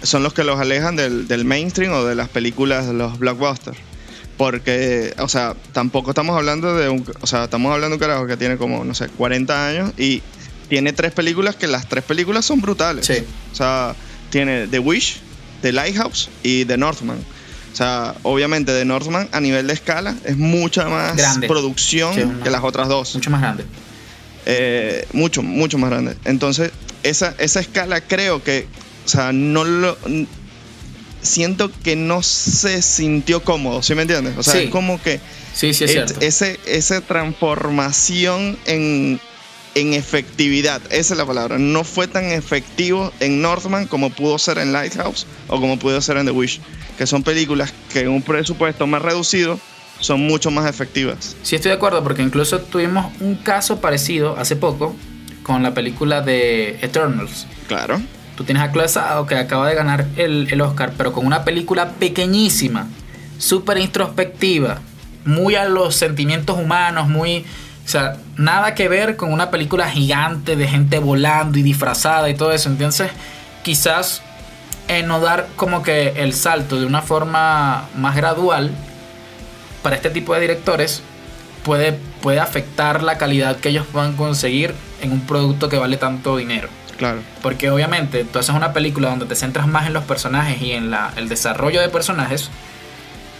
son 0.01 0.23
los 0.23 0.33
que 0.33 0.43
los 0.43 0.59
alejan 0.59 0.95
del, 0.95 1.45
mainstream 1.45 1.93
o 1.93 2.03
de 2.03 2.15
las 2.15 2.29
películas, 2.29 2.87
de 2.87 2.93
los 2.93 3.19
blockbusters. 3.19 3.77
Porque, 4.37 5.13
o 5.19 5.29
sea, 5.29 5.55
tampoco 5.71 6.11
estamos 6.11 6.35
hablando 6.35 6.75
de 6.75 6.89
un. 6.89 7.05
O 7.21 7.27
sea, 7.27 7.45
estamos 7.45 7.71
hablando 7.71 7.95
de 7.95 8.03
un 8.03 8.09
carajo 8.09 8.27
que 8.27 8.35
tiene 8.35 8.57
como, 8.57 8.83
no 8.83 8.93
sé, 8.93 9.07
40 9.07 9.67
años 9.67 9.93
y 9.97 10.21
tiene 10.67 10.91
tres 10.91 11.13
películas 11.13 11.55
que 11.55 11.67
las 11.67 11.87
tres 11.87 12.03
películas 12.03 12.43
son 12.43 12.59
brutales. 12.59 13.05
Sí. 13.05 13.23
O 13.53 13.55
sea, 13.55 13.95
tiene 14.31 14.67
The 14.67 14.79
Wish, 14.79 15.21
The 15.65 15.71
Lighthouse 15.71 16.29
y 16.43 16.65
The 16.65 16.77
Northman. 16.77 17.17
O 17.73 17.75
sea, 17.75 18.13
obviamente 18.21 18.71
The 18.71 18.85
Northman 18.85 19.27
a 19.31 19.41
nivel 19.41 19.65
de 19.65 19.73
escala 19.73 20.15
es 20.23 20.37
mucha 20.37 20.87
más 20.87 21.39
producción 21.47 22.41
que 22.43 22.51
las 22.51 22.63
otras 22.63 22.87
dos. 22.87 23.15
Mucho 23.15 23.31
más 23.31 23.41
grande. 23.41 23.65
Eh, 24.45 25.07
mucho, 25.11 25.41
mucho 25.41 25.79
más 25.79 25.89
grande. 25.89 26.15
Entonces, 26.23 26.71
esa, 27.01 27.33
esa 27.39 27.59
escala 27.59 27.99
creo 27.99 28.43
que 28.43 28.67
o 29.05 29.07
sea, 29.07 29.31
no 29.31 29.63
lo. 29.63 29.97
Siento 31.21 31.71
que 31.83 31.95
no 31.95 32.21
se 32.21 32.83
sintió 32.83 33.43
cómodo, 33.43 33.81
¿sí 33.81 33.95
me 33.95 34.03
entiendes? 34.03 34.37
O 34.37 34.43
sea, 34.43 34.61
es 34.61 34.69
como 34.69 35.01
que. 35.01 35.19
Sí, 35.53 35.73
sí, 35.73 35.85
es 35.85 35.91
cierto. 35.91 36.13
Ese, 36.19 36.59
esa 36.67 37.01
transformación 37.01 38.57
en, 38.67 39.19
en 39.75 39.93
efectividad, 39.93 40.81
esa 40.89 41.13
es 41.13 41.17
la 41.17 41.25
palabra. 41.25 41.59
No 41.59 41.83
fue 41.83 42.07
tan 42.07 42.25
efectivo 42.25 43.11
en 43.19 43.41
Northman 43.41 43.87
como 43.87 44.09
pudo 44.09 44.39
ser 44.39 44.57
en 44.57 44.73
Lighthouse 44.73 45.27
o 45.47 45.59
como 45.59 45.77
pudo 45.77 46.01
ser 46.01 46.17
en 46.17 46.25
The 46.25 46.31
Wish, 46.31 46.61
que 46.97 47.05
son 47.05 47.23
películas 47.23 47.73
que 47.91 48.01
en 48.01 48.09
un 48.09 48.21
presupuesto 48.21 48.87
más 48.87 49.01
reducido 49.01 49.59
son 49.99 50.21
mucho 50.21 50.49
más 50.49 50.69
efectivas. 50.69 51.35
Sí, 51.43 51.55
estoy 51.55 51.69
de 51.69 51.75
acuerdo, 51.75 52.03
porque 52.03 52.21
incluso 52.21 52.59
tuvimos 52.59 53.11
un 53.19 53.35
caso 53.35 53.81
parecido 53.81 54.37
hace 54.37 54.55
poco 54.55 54.95
con 55.43 55.61
la 55.61 55.73
película 55.73 56.21
de 56.21 56.79
Eternals. 56.81 57.45
Claro. 57.67 58.01
Tú 58.35 58.43
tienes 58.43 58.63
a 58.63 58.71
Chloe 58.71 59.27
que 59.27 59.35
acaba 59.35 59.67
de 59.69 59.75
ganar 59.75 60.05
el, 60.17 60.59
Oscar, 60.61 60.93
pero 60.97 61.13
con 61.13 61.25
una 61.25 61.45
película 61.45 61.91
pequeñísima, 61.91 62.87
súper 63.37 63.77
introspectiva, 63.77 64.81
muy 65.25 65.55
a 65.55 65.65
los 65.65 65.95
sentimientos 65.95 66.57
humanos, 66.57 67.07
muy... 67.07 67.45
O 67.85 67.87
sea, 67.87 68.17
nada 68.35 68.73
que 68.73 68.89
ver 68.89 69.15
con 69.15 69.31
una 69.31 69.51
película 69.51 69.89
gigante 69.89 70.55
de 70.55 70.67
gente 70.67 70.97
volando 70.97 71.59
y 71.59 71.61
disfrazada 71.61 72.29
y 72.29 72.33
todo 72.33 72.51
eso. 72.51 72.67
Entonces, 72.69 73.11
quizás 73.63 74.23
en 74.87 75.07
no 75.07 75.19
dar 75.19 75.47
como 75.55 75.83
que 75.83 76.13
el 76.17 76.33
salto 76.33 76.79
de 76.79 76.85
una 76.85 77.01
forma 77.01 77.87
más 77.95 78.15
gradual 78.15 78.71
para 79.83 79.95
este 79.95 80.09
tipo 80.09 80.33
de 80.33 80.41
directores 80.41 81.03
puede, 81.63 81.93
puede 82.21 82.39
afectar 82.39 83.03
la 83.03 83.17
calidad 83.17 83.57
que 83.57 83.69
ellos 83.69 83.85
puedan 83.91 84.15
conseguir 84.15 84.73
en 85.01 85.11
un 85.11 85.21
producto 85.21 85.69
que 85.69 85.77
vale 85.77 85.97
tanto 85.97 86.37
dinero. 86.37 86.69
Claro. 86.97 87.19
Porque 87.41 87.69
obviamente 87.69 88.23
tú 88.23 88.39
haces 88.39 88.55
una 88.55 88.73
película 88.73 89.09
donde 89.09 89.25
te 89.25 89.35
centras 89.35 89.67
más 89.67 89.85
en 89.85 89.93
los 89.93 90.05
personajes 90.05 90.61
y 90.61 90.71
en 90.71 90.89
la, 90.89 91.11
el 91.17 91.29
desarrollo 91.29 91.81
de 91.81 91.89
personajes 91.89 92.49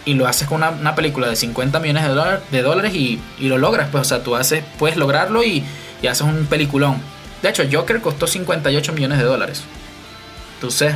y 0.05 0.13
lo 0.13 0.27
haces 0.27 0.47
con 0.47 0.63
una, 0.63 0.95
película 0.95 1.27
de 1.27 1.35
50 1.35 1.79
millones 1.79 2.03
de, 2.03 2.39
de 2.51 2.61
dólares 2.61 2.93
y, 2.93 3.19
y, 3.39 3.47
lo 3.47 3.57
logras. 3.57 3.89
Pues, 3.91 4.01
o 4.01 4.05
sea, 4.05 4.23
tú 4.23 4.35
haces, 4.35 4.63
puedes 4.77 4.97
lograrlo 4.97 5.43
y, 5.43 5.63
y 6.01 6.07
haces 6.07 6.21
un 6.21 6.45
peliculón. 6.45 7.01
De 7.41 7.49
hecho, 7.49 7.63
Joker 7.71 8.01
costó 8.01 8.27
58 8.27 8.93
millones 8.93 9.17
de 9.17 9.23
dólares. 9.23 9.63
Entonces, 10.55 10.95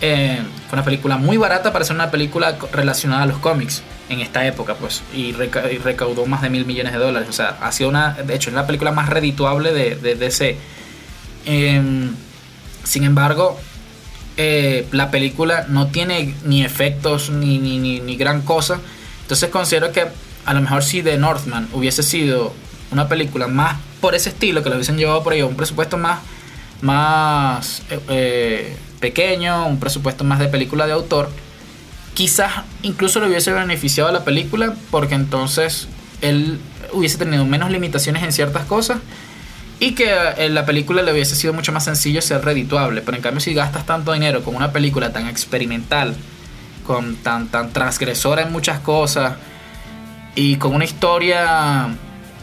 eh, 0.00 0.40
fue 0.68 0.76
una 0.76 0.84
película 0.84 1.16
muy 1.16 1.36
barata 1.36 1.72
para 1.72 1.84
ser 1.84 1.96
una 1.96 2.10
película 2.10 2.56
relacionada 2.72 3.22
a 3.22 3.26
los 3.26 3.38
cómics 3.38 3.82
en 4.08 4.20
esta 4.20 4.46
época, 4.46 4.74
pues, 4.74 5.02
y, 5.14 5.32
recaudó 5.32 6.26
más 6.26 6.42
de 6.42 6.50
mil 6.50 6.66
millones 6.66 6.92
de 6.92 6.98
dólares. 6.98 7.28
O 7.28 7.32
sea, 7.32 7.58
ha 7.60 7.72
sido 7.72 7.90
una, 7.90 8.14
de 8.14 8.34
hecho, 8.34 8.50
es 8.50 8.54
la 8.54 8.66
película 8.66 8.92
más 8.92 9.08
redituable 9.08 9.72
de, 9.72 9.96
de 9.96 10.14
DC. 10.14 10.56
Em, 11.46 12.14
sin 12.84 13.04
embargo, 13.04 13.58
eh, 14.40 14.86
la 14.92 15.10
película 15.10 15.66
no 15.68 15.88
tiene 15.88 16.32
ni 16.44 16.64
efectos 16.64 17.28
ni, 17.28 17.58
ni, 17.58 17.78
ni, 17.78 18.16
gran 18.16 18.42
cosa. 18.42 18.80
Entonces 19.22 19.50
considero 19.50 19.90
que 19.90 20.06
a 20.44 20.54
lo 20.54 20.60
mejor 20.60 20.84
si 20.84 21.02
The 21.02 21.18
Northman 21.18 21.68
hubiese 21.72 22.04
sido 22.04 22.54
una 22.92 23.08
película 23.08 23.48
más 23.48 23.78
por 24.00 24.14
ese 24.14 24.28
estilo, 24.28 24.62
que 24.62 24.68
lo 24.68 24.76
hubiesen 24.76 24.96
llevado 24.96 25.24
por 25.24 25.32
ahí, 25.32 25.42
un 25.42 25.56
presupuesto 25.56 25.98
más, 25.98 26.20
más 26.82 27.82
eh, 27.90 27.98
eh, 28.10 28.76
pequeño, 29.00 29.66
un 29.66 29.80
presupuesto 29.80 30.22
más 30.22 30.38
de 30.38 30.46
película 30.46 30.86
de 30.86 30.92
autor, 30.92 31.30
quizás 32.14 32.62
incluso 32.82 33.18
le 33.18 33.26
hubiese 33.26 33.50
beneficiado 33.50 34.08
a 34.08 34.12
la 34.12 34.24
película 34.24 34.72
porque 34.92 35.16
entonces 35.16 35.88
él 36.20 36.60
hubiese 36.92 37.18
tenido 37.18 37.44
menos 37.44 37.72
limitaciones 37.72 38.22
en 38.22 38.32
ciertas 38.32 38.66
cosas 38.66 38.98
y 39.80 39.94
que 39.94 40.12
en 40.36 40.54
la 40.54 40.66
película 40.66 41.02
le 41.02 41.12
hubiese 41.12 41.36
sido 41.36 41.52
mucho 41.52 41.72
más 41.72 41.84
sencillo 41.84 42.20
ser 42.20 42.44
redituable. 42.44 43.00
Pero 43.02 43.16
en 43.16 43.22
cambio 43.22 43.40
si 43.40 43.54
gastas 43.54 43.86
tanto 43.86 44.12
dinero 44.12 44.42
con 44.42 44.56
una 44.56 44.72
película 44.72 45.12
tan 45.12 45.28
experimental, 45.28 46.16
con 46.86 47.16
tan, 47.16 47.48
tan 47.48 47.72
transgresora 47.72 48.42
en 48.42 48.52
muchas 48.52 48.80
cosas 48.80 49.34
y 50.34 50.56
con 50.56 50.74
una 50.74 50.84
historia 50.84 51.88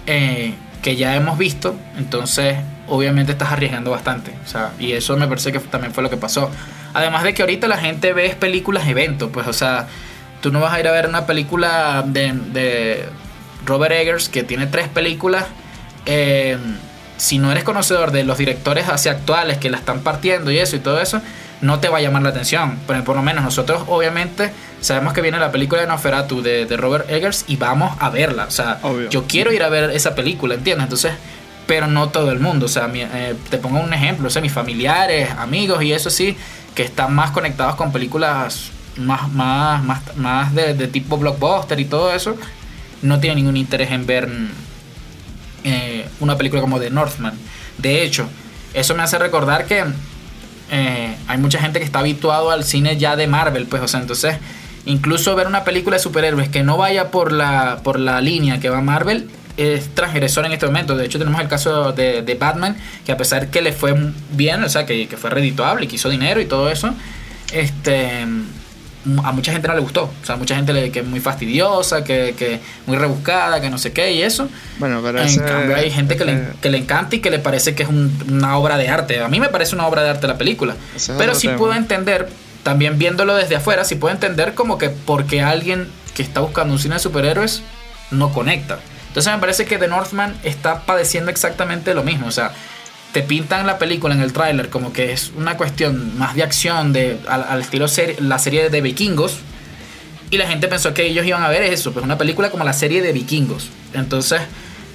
eh, 0.06 0.54
que 0.82 0.96
ya 0.96 1.16
hemos 1.16 1.38
visto, 1.38 1.76
entonces 1.98 2.58
obviamente 2.88 3.34
estás 3.34 3.52
arriesgando 3.52 3.92
bastante. 3.92 4.34
O 4.46 4.48
sea, 4.48 4.72
y 4.80 4.94
eso 4.94 5.18
me 5.18 5.28
parece 5.28 5.52
que 5.52 5.60
también 5.60 5.94
fue 5.94 6.04
lo 6.04 6.10
que 6.10 6.18
pasó. 6.18 6.50
Además 6.94 7.24
de 7.24 7.34
que 7.34 7.42
ahorita 7.42 7.68
la 7.68 7.78
gente 7.78 8.14
ve 8.14 8.36
películas 8.40 8.88
eventos, 8.88 9.30
pues, 9.34 9.48
o 9.48 9.54
sea, 9.54 9.88
tú 10.42 10.52
no 10.52 10.62
vas 10.62 10.74
a 10.74 10.80
ir 10.80 10.88
a 10.88 10.92
ver 10.92 11.08
una 11.08 11.26
película 11.26 12.04
de, 12.06 12.32
de 12.32 13.06
Robert 13.66 13.94
Eggers 13.94 14.30
que 14.30 14.44
tiene 14.44 14.68
tres 14.68 14.88
películas. 14.88 15.46
Eh, 16.06 16.58
si 17.18 17.38
no 17.38 17.52
eres 17.52 17.64
conocedor 17.64 18.12
de 18.12 18.24
los 18.24 18.38
directores 18.38 18.88
así 18.90 19.10
actuales 19.10 19.58
que 19.58 19.70
la 19.70 19.78
están 19.78 20.02
partiendo 20.02 20.52
y 20.52 20.60
eso 20.60 20.76
y 20.76 20.80
todo 20.80 21.00
eso, 21.00 21.22
no 21.62 21.80
te 21.80 21.90
va 21.90 22.00
a 22.00 22.02
llamar 22.02 22.24
la 22.24 22.30
atención. 22.30 22.80
Pero 22.88 23.04
por 23.04 23.16
lo 23.16 23.24
menos 23.24 23.44
nosotros 23.44 23.84
obviamente 23.88 24.52
sabemos 24.82 25.14
que 25.14 25.22
viene 25.22 25.40
la 25.40 25.52
película 25.52 25.82
de 25.82 25.88
Noferatu 25.88 26.42
de, 26.42 26.66
de 26.66 26.78
Robert 26.78 27.10
Eggers 27.10 27.46
y 27.48 27.56
vamos 27.56 27.96
a 28.00 28.10
verla. 28.10 28.46
O 28.46 28.52
sea, 28.52 28.80
yo 29.10 29.26
quiero 29.28 29.52
ir 29.52 29.64
a 29.64 29.70
ver 29.70 29.92
esa 29.92 30.16
película, 30.16 30.56
¿entiendes? 30.56 30.84
Entonces, 30.84 31.14
pero 31.68 31.88
no 31.88 32.10
todo 32.10 32.32
el 32.32 32.40
mundo. 32.40 32.66
O 32.66 32.70
sea, 32.70 32.90
eh, 32.94 33.36
te 33.50 33.58
pongo 33.58 33.80
un 33.80 33.94
ejemplo, 33.94 34.28
o 34.28 34.30
sea, 34.30 34.42
mis 34.42 34.52
familiares, 34.52 35.30
amigos 35.32 35.82
y 35.84 35.94
eso 35.94 36.10
sí, 36.10 36.38
que 36.74 36.84
están 36.84 37.14
más 37.14 37.32
conectados 37.32 37.76
con 37.76 37.92
películas 37.92 38.72
más, 38.98 39.30
más, 39.32 39.84
más, 39.84 40.16
más 40.16 40.56
de, 40.56 40.74
de 40.74 40.88
tipo 40.88 41.18
blockbuster 41.18 41.80
y 41.80 41.86
todo 41.86 42.14
eso, 42.14 42.38
no 43.02 43.20
tienen 43.20 43.38
ningún 43.38 43.58
interés 43.58 43.92
en 43.92 44.06
ver 44.06 44.30
eh, 45.66 46.08
una 46.20 46.38
película 46.38 46.62
como 46.62 46.80
The 46.80 46.92
Northman. 46.92 47.34
De 47.80 48.04
hecho, 48.04 48.30
eso 48.74 48.94
me 48.96 49.04
hace 49.04 49.18
recordar 49.18 49.66
que 49.66 49.84
eh, 50.72 51.16
hay 51.28 51.38
mucha 51.38 51.60
gente 51.60 51.80
que 51.80 51.86
está 51.86 52.00
habituado 52.00 52.52
al 52.52 52.64
cine 52.64 52.98
ya 52.98 53.16
de 53.16 53.28
Marvel, 53.28 53.66
pues, 53.66 53.82
o 53.82 53.88
sea, 53.88 54.00
entonces, 54.00 54.38
incluso 54.86 55.36
ver 55.36 55.48
una 55.48 55.64
película 55.64 55.98
de 55.98 56.04
superhéroes 56.04 56.50
que 56.50 56.64
no 56.64 56.78
vaya 56.78 57.10
por 57.10 57.32
la, 57.32 57.80
por 57.84 58.00
la 58.00 58.22
línea 58.22 58.60
que 58.60 58.70
va 58.70 58.82
Marvel 58.82 59.28
es 59.58 59.90
transgresor 59.96 60.46
en 60.46 60.52
este 60.52 60.68
momento. 60.68 60.96
De 60.96 61.06
hecho, 61.06 61.18
tenemos 61.18 61.42
el 61.42 61.48
caso 61.48 61.94
de, 61.94 62.22
de 62.22 62.36
Batman, 62.36 62.78
que 63.06 63.12
a 63.12 63.18
pesar 63.18 63.50
que 63.50 63.62
le 63.62 63.74
fue 63.74 63.96
bien, 64.32 64.64
o 64.64 64.70
sea, 64.70 64.86
que, 64.86 65.08
que 65.08 65.18
fue 65.18 65.32
redituable 65.32 65.86
y 65.86 65.88
que 65.88 65.96
hizo 65.96 66.10
dinero 66.10 66.42
y 66.42 66.46
todo 66.46 66.70
eso, 66.70 66.94
este 67.52 68.26
a 69.24 69.32
mucha 69.32 69.52
gente 69.52 69.68
no 69.68 69.76
le 69.76 69.82
gustó. 69.82 70.04
O 70.04 70.26
sea, 70.26 70.36
mucha 70.36 70.56
gente 70.56 70.74
le, 70.74 70.92
que 70.92 71.00
es 71.00 71.06
muy 71.06 71.20
fastidiosa, 71.20 72.04
que, 72.04 72.36
que 72.38 72.60
muy 72.86 72.98
rebuscada, 72.98 73.62
que 73.62 73.70
no 73.70 73.78
sé 73.78 73.94
qué 73.94 74.12
y 74.14 74.22
eso. 74.22 74.50
Bueno, 74.80 75.02
pero 75.04 75.22
En 75.22 75.40
cambio 75.40 75.76
hay 75.76 75.92
gente 75.92 76.18
que, 76.18 76.26
le, 76.26 76.48
que 76.62 76.70
le 76.70 76.78
encanta 76.78 77.16
y 77.16 77.20
que 77.20 77.30
le 77.30 77.40
parece 77.40 77.76
que 77.76 77.84
es 77.84 77.90
una 77.90 78.58
obra 78.58 78.78
de 78.78 78.90
arte. 78.90 79.22
A 79.22 79.28
mí 79.28 79.40
me 79.40 79.50
parece 79.50 79.76
una 79.76 79.88
obra 79.88 80.04
de 80.04 80.10
arte 80.10 80.28
la 80.28 80.38
película. 80.38 80.76
pero 81.18 81.36
sí 81.36 81.48
puedo 81.50 81.74
entender, 81.74 82.30
también 82.64 82.98
viéndolo 82.98 83.36
desde 83.36 83.56
afuera, 83.56 83.84
sí 83.84 83.96
puedo 83.96 84.14
entender 84.14 84.54
como 84.54 84.78
que 84.78 84.90
porque 84.90 85.42
alguien 85.42 85.88
que 86.16 86.24
está 86.24 86.40
buscando 86.40 86.74
un 86.74 86.80
cine 86.80 86.96
de 86.96 87.00
superhéroes 87.00 87.62
no 88.12 88.34
conecta. 88.34 88.80
Entonces 89.08 89.32
me 89.32 89.40
parece 89.40 89.66
que 89.66 89.78
The 89.78 89.88
Northman 89.88 90.36
está 90.44 90.82
padeciendo 90.82 91.32
exactamente 91.32 91.94
lo 91.94 92.04
mismo. 92.04 92.28
O 92.28 92.32
sea, 92.32 92.52
te 93.16 93.22
pintan 93.22 93.66
la 93.66 93.78
película 93.78 94.14
en 94.14 94.20
el 94.20 94.34
tráiler 94.34 94.70
como 94.70 94.92
que 94.92 95.14
es 95.14 95.32
una 95.38 95.56
cuestión 95.56 96.18
más 96.18 96.36
de 96.36 96.44
acción, 96.44 96.92
de, 96.92 97.18
al, 97.30 97.62
estilo 97.62 97.86
la 98.20 98.38
serie 98.40 98.70
de 98.70 98.82
vikingos. 98.82 99.38
Y 100.32 100.38
la 100.38 100.46
gente 100.50 100.68
pensó 100.68 100.94
que 100.94 101.06
ellos 101.06 101.26
iban 101.26 101.42
a 101.42 101.48
ver 101.48 101.64
eso, 101.64 101.94
pues 101.94 102.04
una 102.04 102.18
película 102.18 102.50
como 102.50 102.66
la 102.66 102.74
serie 102.74 103.02
de 103.02 103.14
vikingos. 103.14 103.70
Entonces, 103.94 104.42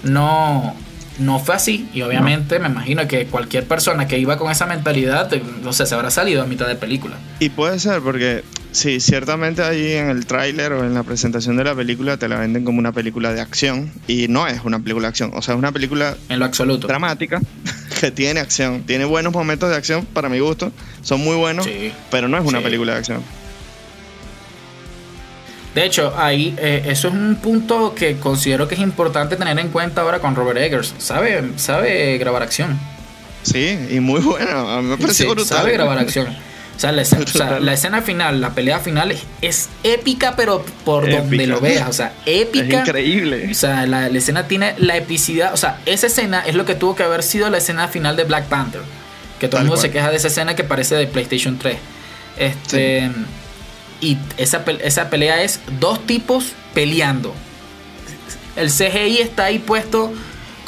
no, 0.03 0.77
no 1.19 1.39
fue 1.39 1.55
así. 1.55 1.89
Y 1.95 2.03
obviamente 2.03 2.59
me 2.59 2.69
imagino 2.69 3.09
que 3.09 3.25
cualquier 3.25 3.67
persona 3.67 4.07
que 4.07 4.19
iba 4.19 4.37
con 4.37 4.53
esa 4.53 4.67
mentalidad, 4.67 5.33
no 5.62 5.73
sé, 5.73 5.87
se 5.87 5.95
habrá 5.95 6.11
salido 6.11 6.43
a 6.43 6.47
mitad 6.47 6.69
de 6.69 6.75
película. 6.75 7.17
Y 7.39 7.49
puede 7.49 7.79
ser, 7.79 8.03
porque 8.03 8.45
Sí, 8.73 9.00
ciertamente 9.00 9.62
ahí 9.62 9.95
en 9.95 10.11
el 10.11 10.27
tráiler 10.27 10.73
o 10.73 10.85
en 10.85 10.95
la 10.95 11.03
presentación 11.03 11.57
de 11.57 11.65
la 11.65 11.75
película 11.75 12.19
te 12.19 12.29
la 12.29 12.39
venden 12.39 12.65
como 12.65 12.79
una 12.79 12.93
película 12.93 13.33
de 13.33 13.41
acción 13.41 13.91
y 14.07 14.29
no 14.29 14.47
es 14.47 14.61
una 14.65 14.79
película 14.79 15.07
de 15.07 15.09
acción, 15.09 15.33
o 15.35 15.43
sea, 15.43 15.55
es 15.55 15.59
una 15.59 15.73
película 15.73 16.17
en 16.29 16.39
lo 16.39 16.45
absoluto 16.45 16.87
dramática 16.87 17.41
que 18.00 18.11
tiene 18.11 18.40
acción, 18.40 18.85
tiene 18.85 19.04
buenos 19.04 19.30
momentos 19.30 19.69
de 19.69 19.76
acción 19.76 20.07
para 20.07 20.30
mi 20.30 20.38
gusto, 20.38 20.73
son 21.02 21.21
muy 21.21 21.37
buenos, 21.37 21.69
pero 22.11 22.28
no 22.28 22.38
es 22.38 22.45
una 22.47 22.62
película 22.62 22.95
de 22.95 22.99
acción. 22.99 23.23
De 25.75 25.85
hecho, 25.85 26.14
ahí 26.16 26.54
eh, 26.59 26.85
eso 26.87 27.09
es 27.09 27.14
un 27.14 27.37
punto 27.37 27.95
que 27.95 28.16
considero 28.16 28.66
que 28.66 28.75
es 28.75 28.80
importante 28.80 29.37
tener 29.37 29.59
en 29.59 29.69
cuenta 29.69 30.00
ahora 30.00 30.19
con 30.19 30.35
Robert 30.35 30.59
Eggers. 30.59 30.95
Sabe, 30.97 31.52
sabe 31.57 32.16
grabar 32.16 32.42
acción. 32.42 32.80
Sí, 33.42 33.78
y 33.90 34.00
muy 34.00 34.21
bueno. 34.21 34.69
A 34.69 34.80
mí 34.80 34.88
me 34.88 34.97
parece 34.97 35.26
brutal. 35.26 35.47
Sabe 35.47 35.73
grabar 35.73 35.99
acción. 35.99 36.35
O 36.81 36.83
sea, 36.83 36.93
la 37.61 37.73
escena, 37.75 38.01
final, 38.01 38.41
la 38.41 38.55
pelea 38.55 38.81
final 38.81 39.15
es, 39.43 39.69
épica, 39.83 40.35
pero 40.35 40.65
por 40.87 41.11
donde 41.11 41.47
lo 41.47 41.61
veas. 41.61 41.87
O 41.87 41.93
sea, 41.93 42.15
épica. 42.25 42.81
Es 42.83 42.89
increíble. 42.89 43.49
O 43.51 43.55
sea, 43.55 43.87
la, 43.87 44.07
escena 44.07 44.49
tiene 44.49 44.75
la 44.79 44.97
epicidad. 44.97 45.53
O 45.53 45.59
sea, 45.59 45.79
esa 45.85 46.07
escena 46.07 46.41
es 46.47 46.55
lo 46.55 46.65
que 46.65 46.75
tuvo 46.75 46.97
que 46.97 47.03
haber 47.03 47.23
sido 47.23 47.51
la 47.51 47.59
escena 47.59 47.87
final 47.89 48.17
de 48.17 48.25
Black 48.25 48.47
Panther. 48.47 48.81
Que 49.39 49.49
todo 49.49 49.61
el 49.61 49.67
mundo 49.67 49.79
se 49.79 49.91
queja 49.91 50.11
de 50.11 50.17
esa 50.17 50.29
escena 50.29 50.57
que 50.57 50.65
parece 50.65 50.95
de 50.95 51.07
PlayStation 51.07 51.59
3. 51.59 51.77
Este. 52.39 53.11
Y 54.01 54.17
esa, 54.39 54.65
esa 54.83 55.11
pelea 55.11 55.43
es 55.43 55.61
dos 55.79 56.07
tipos 56.07 56.53
peleando. 56.73 57.35
El 58.57 58.71
CGI 58.71 59.19
está 59.19 59.45
ahí 59.45 59.59
puesto 59.59 60.15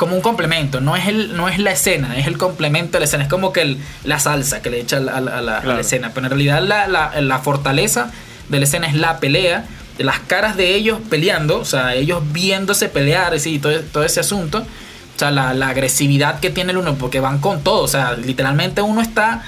como 0.02 0.16
un 0.16 0.20
complemento, 0.20 0.80
no 0.80 0.96
es, 0.96 1.06
el, 1.06 1.36
no 1.36 1.48
es 1.48 1.60
la 1.60 1.70
escena, 1.70 2.18
es 2.18 2.26
el 2.26 2.36
complemento 2.36 2.94
de 2.94 2.98
la 2.98 3.04
escena, 3.04 3.22
es 3.22 3.30
como 3.30 3.52
que 3.52 3.76
la 4.02 4.18
salsa 4.18 4.60
que 4.60 4.68
le 4.68 4.80
echa 4.80 4.96
a, 4.96 5.00
la, 5.20 5.78
escena, 5.78 6.10
pero 6.12 6.26
en 6.26 6.30
realidad 6.30 6.60
la, 6.90 7.38
fortaleza 7.38 8.10
de 8.48 8.58
la 8.58 8.64
escena 8.64 8.88
es 8.88 8.94
la 8.94 9.20
pelea, 9.20 9.64
las 9.98 10.18
caras 10.18 10.56
de 10.56 10.74
ellos 10.74 10.98
peleando, 11.08 11.60
o 11.60 11.64
sea, 11.64 11.94
ellos 11.94 12.20
viéndose 12.32 12.88
pelear, 12.88 13.32
y 13.44 13.60
todo, 13.60 13.78
todo 13.92 14.02
ese 14.02 14.18
asunto, 14.18 14.66
o 15.14 15.18
sea, 15.18 15.30
la, 15.30 15.68
agresividad 15.68 16.40
que 16.40 16.50
tiene 16.50 16.72
el 16.72 16.78
uno, 16.78 16.94
porque 16.96 17.20
van 17.20 17.38
con 17.38 17.62
todo. 17.62 17.82
O 17.82 17.88
sea, 17.88 18.14
literalmente 18.14 18.82
uno 18.82 19.00
está. 19.00 19.44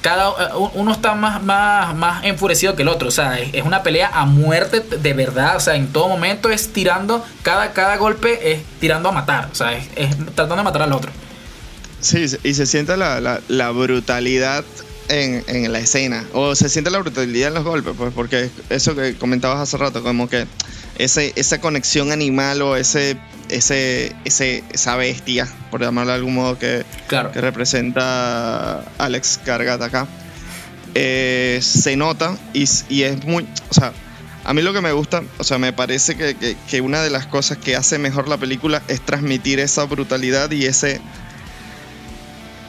Cada, 0.00 0.28
eh, 0.28 0.48
uno 0.74 0.92
está 0.92 1.14
más, 1.14 1.42
más, 1.42 1.94
más 1.94 2.24
enfurecido 2.24 2.76
que 2.76 2.82
el 2.82 2.88
otro. 2.88 3.08
O 3.08 3.10
sea, 3.10 3.38
es, 3.38 3.64
una 3.64 3.82
pelea 3.82 4.10
a 4.12 4.24
muerte 4.24 4.80
de 4.80 5.12
verdad. 5.14 5.56
O 5.56 5.60
sea, 5.60 5.74
en 5.74 5.88
todo 5.88 6.08
momento 6.08 6.50
es 6.50 6.72
tirando. 6.72 7.24
Cada, 7.42 7.72
cada 7.72 7.96
golpe 7.96 8.52
es 8.52 8.62
tirando 8.80 9.08
a 9.08 9.12
matar. 9.12 9.48
O 9.52 9.54
sea, 9.54 9.76
es, 9.76 10.16
tratando 10.34 10.56
de 10.56 10.62
matar 10.62 10.82
al 10.82 10.92
otro. 10.92 11.10
Sí, 12.00 12.26
y 12.44 12.54
se 12.54 12.66
siente 12.66 12.96
la, 12.96 13.40
la, 13.48 13.70
brutalidad 13.70 14.64
en, 15.08 15.44
en, 15.48 15.72
la 15.72 15.80
escena. 15.80 16.24
O 16.32 16.54
se 16.54 16.68
siente 16.68 16.90
la 16.90 16.98
brutalidad 16.98 17.48
en 17.48 17.54
los 17.54 17.64
golpes, 17.64 17.94
pues, 17.98 18.12
porque 18.14 18.50
eso 18.70 18.94
que 18.94 19.16
comentabas 19.16 19.58
hace 19.58 19.76
rato, 19.76 20.02
como 20.02 20.28
que 20.28 20.46
ese, 20.98 21.32
esa 21.36 21.60
conexión 21.60 22.12
animal 22.12 22.60
o 22.62 22.76
ese, 22.76 23.16
ese, 23.48 24.14
ese, 24.24 24.64
esa 24.72 24.96
bestia, 24.96 25.48
por 25.70 25.80
llamarlo 25.80 26.12
de 26.12 26.18
algún 26.18 26.34
modo, 26.34 26.58
que, 26.58 26.84
que 27.08 27.40
representa 27.40 28.84
Alex 28.98 29.40
Gargat 29.44 29.80
acá, 29.80 30.06
eh, 30.94 31.60
se 31.62 31.96
nota 31.96 32.36
y, 32.52 32.64
y, 32.88 33.02
es 33.04 33.24
muy. 33.24 33.46
O 33.70 33.74
sea, 33.74 33.92
a 34.44 34.54
mí 34.54 34.62
lo 34.62 34.72
que 34.72 34.80
me 34.80 34.92
gusta, 34.92 35.22
o 35.38 35.44
sea, 35.44 35.58
me 35.58 35.72
parece 35.72 36.16
que, 36.16 36.34
que, 36.34 36.56
que 36.68 36.80
una 36.80 37.02
de 37.02 37.10
las 37.10 37.26
cosas 37.26 37.58
que 37.58 37.76
hace 37.76 37.98
mejor 37.98 38.28
la 38.28 38.36
película 38.36 38.82
es 38.88 39.00
transmitir 39.00 39.60
esa 39.60 39.84
brutalidad 39.84 40.50
y 40.50 40.66
ese 40.66 41.00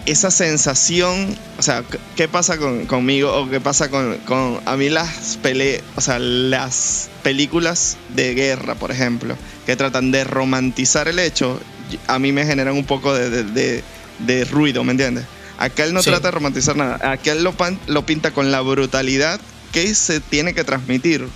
esa 0.05 0.31
sensación, 0.31 1.35
o 1.57 1.61
sea, 1.61 1.83
¿qué 2.15 2.27
pasa 2.27 2.57
conmigo 2.87 3.33
o 3.33 3.49
qué 3.49 3.59
pasa 3.59 3.89
con, 3.89 4.17
a 4.65 4.75
mí 4.75 4.89
las 4.89 5.37
pele, 5.41 5.83
o 5.95 6.01
sea, 6.01 6.19
las 6.19 7.09
películas 7.23 7.97
de 8.15 8.33
guerra, 8.33 8.75
por 8.75 8.91
ejemplo, 8.91 9.35
que 9.65 9.75
tratan 9.75 10.11
de 10.11 10.23
romantizar 10.23 11.07
el 11.07 11.19
hecho, 11.19 11.59
a 12.07 12.19
mí 12.19 12.31
me 12.31 12.45
generan 12.45 12.75
un 12.75 12.85
poco 12.85 13.13
de, 13.13 13.83
de, 14.19 14.45
ruido, 14.45 14.83
¿me 14.83 14.91
entiendes? 14.91 15.25
Acá 15.57 15.83
él 15.83 15.93
no 15.93 16.01
trata 16.01 16.29
de 16.29 16.31
romantizar 16.31 16.75
nada, 16.75 16.95
acá 17.11 17.31
él 17.31 17.43
lo, 17.43 17.53
lo 17.87 18.05
pinta 18.05 18.31
con 18.31 18.51
la 18.51 18.61
brutalidad 18.61 19.39
que 19.71 19.93
se 19.93 20.19
tiene 20.19 20.53
que 20.53 20.63
transmitir 20.63 21.27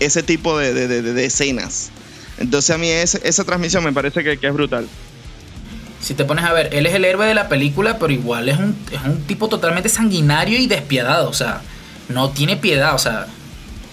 ese 0.00 0.22
tipo 0.22 0.58
de, 0.58 1.24
escenas. 1.24 1.90
Entonces 2.38 2.70
a 2.70 2.78
mí 2.78 2.90
esa 2.90 3.44
transmisión 3.44 3.82
me 3.82 3.92
parece 3.92 4.22
que, 4.22 4.38
es 4.40 4.52
brutal. 4.52 4.88
Si 6.06 6.14
te 6.14 6.24
pones 6.24 6.44
a 6.44 6.52
ver, 6.52 6.68
él 6.72 6.86
es 6.86 6.94
el 6.94 7.04
héroe 7.04 7.26
de 7.26 7.34
la 7.34 7.48
película, 7.48 7.98
pero 7.98 8.12
igual 8.12 8.48
es 8.48 8.58
un, 8.58 8.76
es 8.92 9.02
un 9.02 9.22
tipo 9.22 9.48
totalmente 9.48 9.88
sanguinario 9.88 10.56
y 10.56 10.68
despiadado, 10.68 11.28
o 11.28 11.32
sea, 11.32 11.62
no 12.08 12.30
tiene 12.30 12.56
piedad, 12.56 12.94
o 12.94 12.98
sea, 12.98 13.26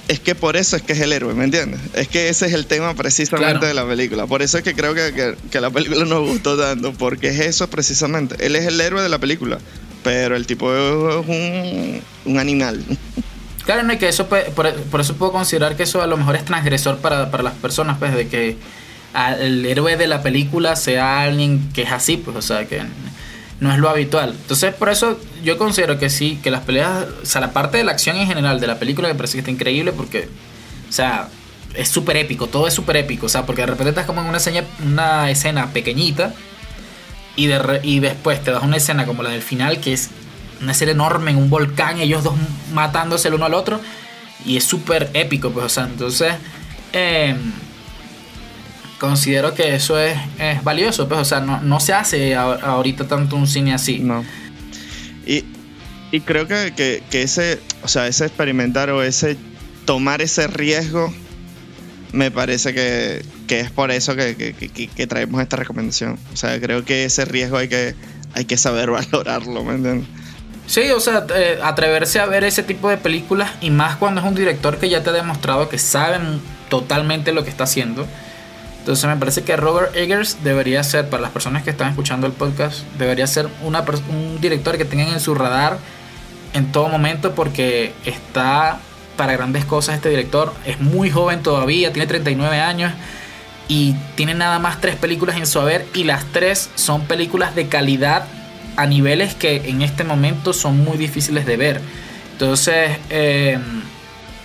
es 0.08 0.20
que 0.20 0.36
por 0.36 0.56
eso 0.56 0.76
es 0.76 0.84
que 0.84 0.94
es 0.94 1.00
el 1.00 1.12
héroe, 1.12 1.34
¿me 1.34 1.46
entiendes? 1.46 1.80
Es 1.96 2.08
que 2.08 2.30
ese 2.30 2.46
es 2.46 2.54
el 2.54 2.68
tema 2.68 2.94
precisamente 2.94 3.66
de 3.66 3.74
la 3.74 3.88
película. 3.88 4.28
Por 4.28 4.44
eso 4.44 4.60
es 4.60 4.64
que 4.64 4.76
creo 4.76 4.94
que, 4.94 5.36
que, 5.50 5.60
la 5.60 5.72
película 5.72 6.06
nos 6.06 6.28
gustó 6.28 6.56
tanto, 6.56 6.94
porque 6.94 7.30
es 7.30 7.40
eso 7.40 7.68
precisamente. 7.68 8.36
Él 8.46 8.56
es 8.56 8.68
el 8.68 8.80
héroe 8.80 9.02
de 9.02 9.10
la 9.10 9.18
película, 9.18 9.58
pero 10.04 10.36
el 10.36 10.46
tipo 10.46 10.72
es 10.72 11.26
un, 11.26 12.02
un 12.26 12.38
animal. 12.38 12.84
Claro, 13.66 13.82
no, 13.84 13.94
y 13.94 13.98
que 13.98 14.10
eso, 14.10 14.28
por, 14.28 15.02
eso 15.02 15.16
puedo 15.16 15.32
considerar 15.32 15.76
que 15.76 15.84
eso 15.84 16.02
a 16.02 16.08
lo 16.08 16.18
mejor 16.18 16.36
es 16.36 16.46
transgresor 16.46 16.98
para, 16.98 17.32
para 17.32 17.42
las 17.42 17.54
personas, 17.54 17.98
pues, 17.98 18.14
de 18.14 18.28
que 18.28 18.58
el 19.14 19.66
héroe 19.66 19.96
de 19.98 20.08
la 20.08 20.22
película 20.22 20.76
sea 20.76 21.22
alguien 21.22 21.72
que 21.74 21.84
es 21.84 21.92
así, 21.92 22.18
pues, 22.18 22.36
o 22.36 22.42
sea, 22.42 22.66
que 22.66 22.82
no 23.60 23.72
es 23.72 23.78
lo 23.78 23.90
habitual. 23.90 24.32
Entonces, 24.32 24.74
por 24.74 24.90
eso 24.90 25.20
yo 25.44 25.58
considero 25.58 26.00
que 26.00 26.10
sí, 26.10 26.40
que 26.42 26.52
las 26.52 26.62
peleas, 26.62 27.06
o 27.22 27.26
sea, 27.26 27.42
la 27.42 27.52
parte 27.52 27.78
de 27.78 27.84
la 27.84 27.92
acción 27.92 28.18
en 28.18 28.28
general 28.28 28.60
de 28.60 28.68
la 28.68 28.80
película 28.80 29.08
me 29.08 29.16
parece 29.16 29.34
que 29.34 29.40
está 29.40 29.52
increíble 29.52 29.92
porque, 29.94 30.28
o 30.90 30.92
sea, 30.92 31.30
es 31.76 31.90
súper 31.90 32.18
épico, 32.18 32.48
todo 32.48 32.68
es 32.68 32.74
súper 32.74 32.98
épico, 32.98 33.28
o 33.28 33.30
sea, 33.30 33.46
porque 33.46 33.62
de 33.62 33.68
repente 33.68 33.90
estás 33.90 34.06
como 34.06 34.22
en 34.22 34.28
una, 34.28 34.40
una 34.86 35.30
escena 35.30 35.68
pequeñita 35.68 36.34
y, 37.36 37.48
de 37.48 37.80
y 37.84 38.00
después 38.00 38.44
te 38.44 38.52
das 38.52 38.64
una 38.64 38.78
escena 38.78 39.06
como 39.06 39.24
la 39.24 39.30
del 39.30 39.42
final, 39.42 39.80
que 39.80 39.94
es 39.94 40.10
una 40.62 40.72
escena 40.72 40.92
enorme 40.92 41.32
en 41.32 41.38
un 41.38 41.50
volcán, 41.50 42.00
ellos 42.00 42.24
dos 42.24 42.36
matándose 42.74 43.28
el 43.28 43.36
uno 43.36 43.46
al 43.46 43.54
otro, 43.54 43.80
y 44.46 44.58
es 44.58 44.64
súper 44.64 45.10
épico, 45.14 45.52
pues, 45.52 45.66
o 45.66 45.70
sea, 45.70 45.84
entonces... 45.86 46.34
Eh, 46.92 47.36
considero 49.04 49.54
que 49.54 49.76
eso 49.76 50.00
es, 50.00 50.18
valioso, 50.64 51.10
pues, 51.10 51.20
o 51.20 51.26
sea, 51.26 51.42
no, 51.42 51.80
se 51.82 51.92
hace 51.92 52.36
ahorita 52.36 53.06
tanto 53.06 53.36
un 53.36 53.48
cine 53.48 53.74
así. 53.74 54.00
No. 54.00 54.24
Y, 55.26 56.22
creo 56.22 56.48
que, 56.48 57.04
ese, 57.12 57.60
o 57.82 57.90
sea, 57.90 58.08
ese 58.08 58.26
experimentar 58.26 58.92
o 58.92 59.04
ese 59.04 59.36
tomar 59.84 60.22
ese 60.22 60.48
riesgo, 60.48 61.14
me 62.14 62.32
parece 62.32 62.74
que, 62.74 63.26
es 63.50 63.72
por 63.72 63.92
eso 63.92 64.16
que, 64.16 65.06
traemos 65.10 65.42
esta 65.42 65.58
recomendación. 65.58 66.18
O 66.32 66.38
sea, 66.38 66.58
creo 66.62 66.86
que 66.86 67.04
ese 67.04 67.26
riesgo 67.26 67.58
hay 67.58 67.68
que, 67.68 67.96
hay 68.34 68.46
que 68.46 68.56
saber 68.56 68.90
valorarlo, 69.12 69.66
¿me 69.66 69.74
entiendes? 69.74 70.08
Sí, 70.66 70.90
o 70.92 71.02
sea, 71.02 71.26
eh, 71.36 71.60
atreverse 71.62 72.22
a 72.22 72.26
ver 72.26 72.46
ese 72.46 72.64
tipo 72.64 72.88
de 72.88 72.96
películas 72.96 73.52
y 73.60 73.70
más 73.70 73.98
cuando 73.98 74.22
es 74.22 74.28
un 74.28 74.34
director 74.34 74.78
que 74.78 74.88
ya 74.88 75.04
te 75.04 75.10
ha 75.10 75.14
demostrado 75.14 75.68
que 75.68 75.78
saben 75.78 76.40
totalmente 76.70 77.34
lo 77.34 77.44
que 77.44 77.50
está 77.50 77.66
haciendo 77.66 78.08
entonces 78.84 79.10
me 79.10 79.16
parece 79.16 79.46
que 79.46 79.56
Robert 79.56 79.96
Eggers 79.96 80.44
debería 80.44 80.84
ser, 80.84 81.10
para 81.10 81.22
las 81.22 81.32
personas 81.32 81.64
que 81.64 81.70
están 81.70 81.88
escuchando 81.88 82.28
el 82.28 82.34
podcast, 82.34 82.80
debería 82.98 83.26
ser 83.28 83.48
una, 83.62 83.80
un 84.10 84.42
director 84.42 84.78
que 84.78 84.84
tengan 84.84 85.08
en 85.08 85.22
su 85.22 85.34
radar 85.36 85.78
en 86.52 86.70
todo 86.74 86.90
momento 86.90 87.34
porque 87.34 87.94
está 88.04 88.80
para 89.16 89.32
grandes 89.38 89.64
cosas 89.64 89.96
este 89.96 90.10
director. 90.10 90.54
Es 90.66 90.82
muy 90.82 91.10
joven 91.10 91.42
todavía, 91.42 91.94
tiene 91.94 92.08
39 92.08 92.60
años 92.60 92.92
y 93.70 93.94
tiene 94.16 94.34
nada 94.34 94.60
más 94.60 94.82
tres 94.82 94.98
películas 94.98 95.38
en 95.38 95.48
su 95.48 95.62
haber 95.62 95.88
y 95.94 96.04
las 96.04 96.26
tres 96.34 96.70
son 96.76 97.06
películas 97.06 97.56
de 97.56 97.70
calidad 97.70 98.26
a 98.76 98.86
niveles 98.86 99.34
que 99.34 99.70
en 99.70 99.82
este 99.82 100.04
momento 100.04 100.52
son 100.52 100.84
muy 100.84 100.98
difíciles 100.98 101.46
de 101.46 101.56
ver. 101.56 101.80
Entonces, 102.34 102.98
eh, 103.10 103.58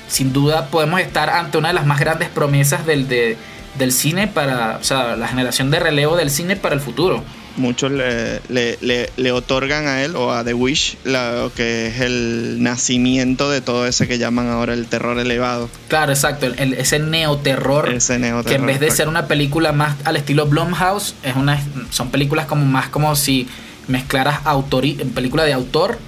sin 0.07 0.33
duda 0.33 0.69
podemos 0.69 1.01
estar 1.01 1.29
ante 1.29 1.59
una 1.59 1.69
de 1.71 1.75
las 1.75 1.87
más 1.87 1.99
grandes 1.99 2.29
promesas 2.29 2.87
del, 2.87 3.09
de, 3.09 3.37
del 3.79 3.93
cine 3.93 4.27
para, 4.27 4.79
o 4.81 4.85
sea, 4.85 5.17
la 5.17 5.29
generación 5.29 5.71
de 5.71 5.79
relevo 5.79 6.17
del 6.17 6.31
cine 6.31 6.57
para 6.57 6.75
el 6.75 6.81
futuro. 6.81 7.23
Muchos 7.57 7.91
le, 7.91 8.41
le, 8.49 9.33
otorgan 9.33 9.89
a 9.89 10.05
él 10.05 10.15
o 10.15 10.33
a 10.33 10.45
The 10.45 10.55
Wish 10.55 10.97
lo 11.03 11.51
que 11.57 11.89
es 11.89 12.01
el 12.01 12.63
nacimiento 12.63 13.51
de 13.51 13.61
todo 13.61 13.85
ese 13.87 14.07
que 14.07 14.19
llaman 14.19 14.49
ahora 14.49 14.75
el 14.75 14.87
terror 14.87 15.19
elevado. 15.19 15.69
Claro, 15.89 16.13
exacto, 16.13 16.47
el, 16.47 16.75
ese 16.75 17.01
neoterror. 17.01 17.93
Ese 17.93 18.19
neoterror. 18.21 18.45
Que 18.45 18.55
en 18.55 18.67
vez 18.67 18.79
de 18.79 18.91
ser 18.93 19.09
una 19.09 19.27
película 19.27 19.73
más 19.73 19.97
al 20.05 20.17
estilo 20.17 20.47
Blumhouse, 20.47 21.17
es 21.25 21.35
una, 21.35 21.61
son 21.91 22.11
películas 22.11 22.47
como 22.47 22.65
más 22.65 22.91
como 22.91 23.17
si 23.17 23.49
mezclaras 23.89 24.41
en 24.73 25.11
película 25.11 25.43
de 25.43 25.53
autor 25.53 25.99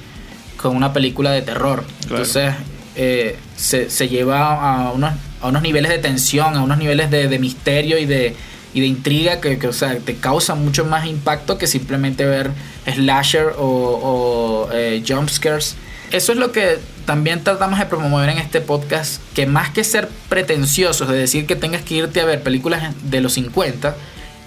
con 0.56 0.76
una 0.76 0.92
película 0.92 1.32
de 1.32 1.42
terror. 1.42 1.82
Entonces, 2.02 2.54
eh, 2.94 3.36
se, 3.56 3.90
se 3.90 4.08
lleva 4.08 4.54
a 4.54 4.92
unos 4.92 5.14
a 5.40 5.48
unos 5.48 5.62
niveles 5.62 5.90
de 5.90 5.98
tensión, 5.98 6.54
a 6.54 6.62
unos 6.62 6.78
niveles 6.78 7.10
de, 7.10 7.38
misterio 7.38 7.98
y 7.98 8.06
de, 8.06 8.36
y 8.74 8.80
de 8.80 8.86
intriga 8.86 9.40
que, 9.40 9.58
o 9.66 9.72
sea, 9.72 9.98
te 9.98 10.16
causa 10.16 10.54
mucho 10.54 10.84
más 10.84 11.06
impacto 11.06 11.58
que 11.58 11.66
simplemente 11.66 12.26
ver 12.26 12.50
slasher 12.86 13.54
o, 13.58 13.66
o 13.66 14.68
eh, 14.72 15.02
jumpscares. 15.06 15.76
Eso 16.10 16.32
es 16.32 16.38
lo 16.38 16.52
que 16.52 16.78
también 17.04 17.42
tratamos 17.42 17.78
de 17.78 17.86
promover 17.86 18.28
en 18.30 18.38
este 18.38 18.60
podcast, 18.60 19.22
que 19.34 19.46
más 19.46 19.70
que 19.70 19.84
ser 19.84 20.08
pretenciosos 20.28 21.08
de 21.08 21.16
decir 21.16 21.46
que 21.46 21.56
tengas 21.56 21.82
que 21.82 21.94
irte 21.94 22.20
a 22.20 22.24
ver 22.24 22.42
películas 22.42 22.94
de 23.02 23.20
los 23.20 23.34
50, 23.34 23.96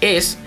es 0.00 0.38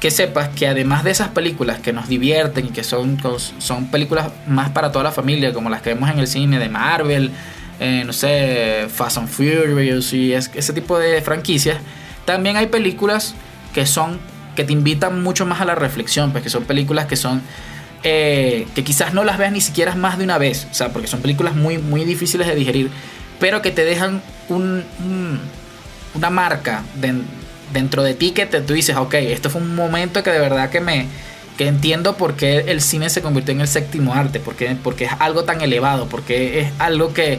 que 0.00 0.10
sepas 0.10 0.48
que 0.48 0.66
además 0.66 1.04
de 1.04 1.10
esas 1.10 1.28
películas 1.28 1.78
que 1.78 1.92
nos 1.92 2.08
divierten 2.08 2.66
y 2.66 2.70
que 2.70 2.82
son, 2.82 3.18
son 3.58 3.90
películas 3.90 4.30
más 4.46 4.70
para 4.70 4.90
toda 4.92 5.04
la 5.04 5.12
familia, 5.12 5.52
como 5.52 5.68
las 5.68 5.82
que 5.82 5.90
vemos 5.90 6.08
en 6.10 6.18
el 6.18 6.26
cine 6.26 6.58
de 6.58 6.70
Marvel, 6.70 7.30
eh, 7.80 8.02
no 8.04 8.12
sé, 8.12 8.86
Fast 8.92 9.16
and 9.16 9.28
Furious 9.28 10.12
y 10.12 10.34
ese 10.34 10.72
tipo 10.74 10.98
de 10.98 11.22
franquicias, 11.22 11.78
también 12.26 12.56
hay 12.56 12.66
películas 12.66 13.34
que 13.74 13.86
son 13.86 14.20
que 14.54 14.64
te 14.64 14.72
invitan 14.72 15.22
mucho 15.22 15.46
más 15.46 15.62
a 15.62 15.64
la 15.64 15.74
reflexión, 15.74 16.32
pues 16.32 16.44
que 16.44 16.50
son 16.50 16.64
películas 16.64 17.06
que 17.06 17.16
son 17.16 17.40
eh, 18.02 18.66
que 18.74 18.84
quizás 18.84 19.14
no 19.14 19.24
las 19.24 19.38
veas 19.38 19.52
ni 19.52 19.62
siquiera 19.62 19.94
más 19.94 20.18
de 20.18 20.24
una 20.24 20.36
vez, 20.36 20.68
o 20.70 20.74
sea, 20.74 20.90
porque 20.90 21.08
son 21.08 21.22
películas 21.22 21.56
muy 21.56 21.78
muy 21.78 22.04
difíciles 22.04 22.46
de 22.46 22.54
digerir, 22.54 22.90
pero 23.38 23.62
que 23.62 23.70
te 23.70 23.84
dejan 23.84 24.22
un, 24.50 24.84
una 26.14 26.30
marca 26.30 26.82
dentro 27.72 28.02
de 28.02 28.12
ti 28.12 28.32
que 28.32 28.44
te, 28.44 28.60
tú 28.60 28.74
dices, 28.74 28.96
ok, 28.96 29.14
esto 29.14 29.48
fue 29.48 29.62
un 29.62 29.74
momento 29.74 30.22
que 30.22 30.30
de 30.30 30.38
verdad 30.38 30.68
que 30.68 30.80
me 30.80 31.06
que 31.56 31.66
entiendo 31.66 32.16
por 32.16 32.36
qué 32.36 32.64
el 32.68 32.80
cine 32.80 33.10
se 33.10 33.20
convirtió 33.20 33.52
en 33.52 33.60
el 33.60 33.68
séptimo 33.68 34.14
arte, 34.14 34.40
porque, 34.40 34.76
porque 34.82 35.04
es 35.04 35.12
algo 35.18 35.44
tan 35.44 35.60
elevado, 35.60 36.08
porque 36.08 36.60
es 36.60 36.72
algo 36.78 37.12
que 37.12 37.38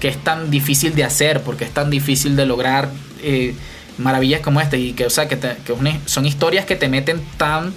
que 0.00 0.08
es 0.08 0.16
tan 0.16 0.50
difícil 0.50 0.94
de 0.94 1.04
hacer, 1.04 1.42
porque 1.42 1.64
es 1.64 1.72
tan 1.72 1.90
difícil 1.90 2.34
de 2.34 2.46
lograr 2.46 2.90
eh, 3.22 3.54
maravillas 3.98 4.40
como 4.40 4.60
esta. 4.60 4.76
Y 4.76 4.94
que, 4.94 5.06
o 5.06 5.10
sea, 5.10 5.28
que, 5.28 5.38
son 6.06 6.26
historias 6.26 6.64
que 6.64 6.74
te 6.74 6.88
meten 6.88 7.22
tan, 7.36 7.72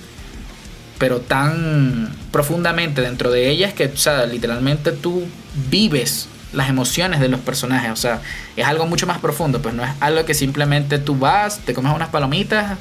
pero 0.97 1.19
tan 1.19 2.15
profundamente 2.31 3.01
dentro 3.01 3.29
de 3.29 3.49
ellas 3.49 3.73
que, 3.73 3.85
o 3.85 3.97
sea, 3.97 4.25
literalmente 4.25 4.93
tú 4.93 5.25
vives 5.69 6.29
las 6.53 6.69
emociones 6.69 7.19
de 7.19 7.27
los 7.27 7.41
personajes. 7.41 7.91
O 7.91 7.97
sea, 7.97 8.21
es 8.55 8.65
algo 8.65 8.85
mucho 8.85 9.05
más 9.05 9.19
profundo, 9.19 9.61
pues 9.61 9.75
no 9.75 9.83
es 9.83 9.91
algo 9.99 10.25
que 10.25 10.33
simplemente 10.33 10.99
tú 10.99 11.17
vas, 11.17 11.59
te 11.59 11.73
comes 11.73 11.93
unas 11.93 12.09
palomitas, 12.09 12.77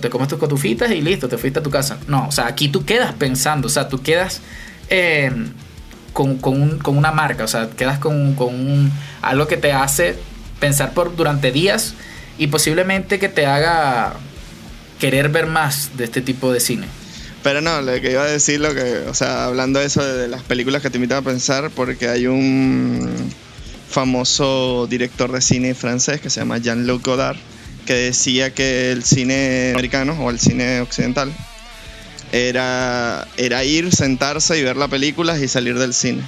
te 0.00 0.10
comes 0.10 0.28
tus 0.28 0.38
cotufitas 0.38 0.90
y 0.90 1.00
listo, 1.00 1.28
te 1.28 1.38
fuiste 1.38 1.60
a 1.60 1.62
tu 1.62 1.70
casa. 1.70 1.98
No, 2.08 2.28
o 2.28 2.32
sea, 2.32 2.46
aquí 2.46 2.68
tú 2.68 2.84
quedas 2.84 3.14
pensando, 3.14 3.68
o 3.68 3.70
sea, 3.70 3.88
tú 3.88 4.02
quedas... 4.02 4.42
Eh, 4.90 5.32
con, 6.12 6.38
con, 6.38 6.96
una 6.96 7.12
marca, 7.12 7.44
o 7.44 7.48
sea, 7.48 7.70
quedas 7.70 7.98
con, 7.98 8.34
con 8.34 8.90
algo 9.22 9.46
que 9.46 9.56
te 9.56 9.72
hace 9.72 10.16
pensar 10.58 10.92
por 10.92 11.16
durante 11.16 11.52
días 11.52 11.94
y 12.38 12.48
posiblemente 12.48 13.18
que 13.18 13.28
te 13.28 13.46
haga 13.46 14.14
querer 14.98 15.28
ver 15.28 15.46
más 15.46 15.96
de 15.96 16.04
este 16.04 16.20
tipo 16.20 16.52
de 16.52 16.60
cine. 16.60 16.86
Pero 17.42 17.62
no, 17.62 17.80
lo 17.80 17.98
que 18.00 18.12
iba 18.12 18.22
a 18.22 18.26
decir, 18.26 18.60
lo 18.60 18.74
que, 18.74 19.04
o 19.08 19.14
sea, 19.14 19.46
hablando 19.46 19.80
de 19.80 19.86
eso 19.86 20.04
de 20.04 20.28
las 20.28 20.42
películas 20.42 20.82
que 20.82 20.90
te 20.90 20.98
invitan 20.98 21.18
a 21.18 21.22
pensar, 21.22 21.70
porque 21.70 22.08
hay 22.08 22.26
un 22.26 23.08
famoso 23.88 24.86
director 24.88 25.32
de 25.32 25.40
cine 25.40 25.74
francés 25.74 26.20
que 26.20 26.28
se 26.28 26.40
llama 26.40 26.58
Jean-Luc 26.58 27.04
Godard, 27.04 27.38
que 27.86 27.94
decía 27.94 28.52
que 28.52 28.92
el 28.92 29.04
cine 29.04 29.70
americano 29.72 30.16
o 30.20 30.30
el 30.30 30.38
cine 30.38 30.82
occidental 30.82 31.32
era, 32.32 33.26
era 33.36 33.64
ir, 33.64 33.94
sentarse 33.94 34.58
y 34.58 34.62
ver 34.62 34.76
la 34.76 34.88
película 34.88 35.38
y 35.38 35.48
salir 35.48 35.78
del 35.78 35.94
cine. 35.94 36.22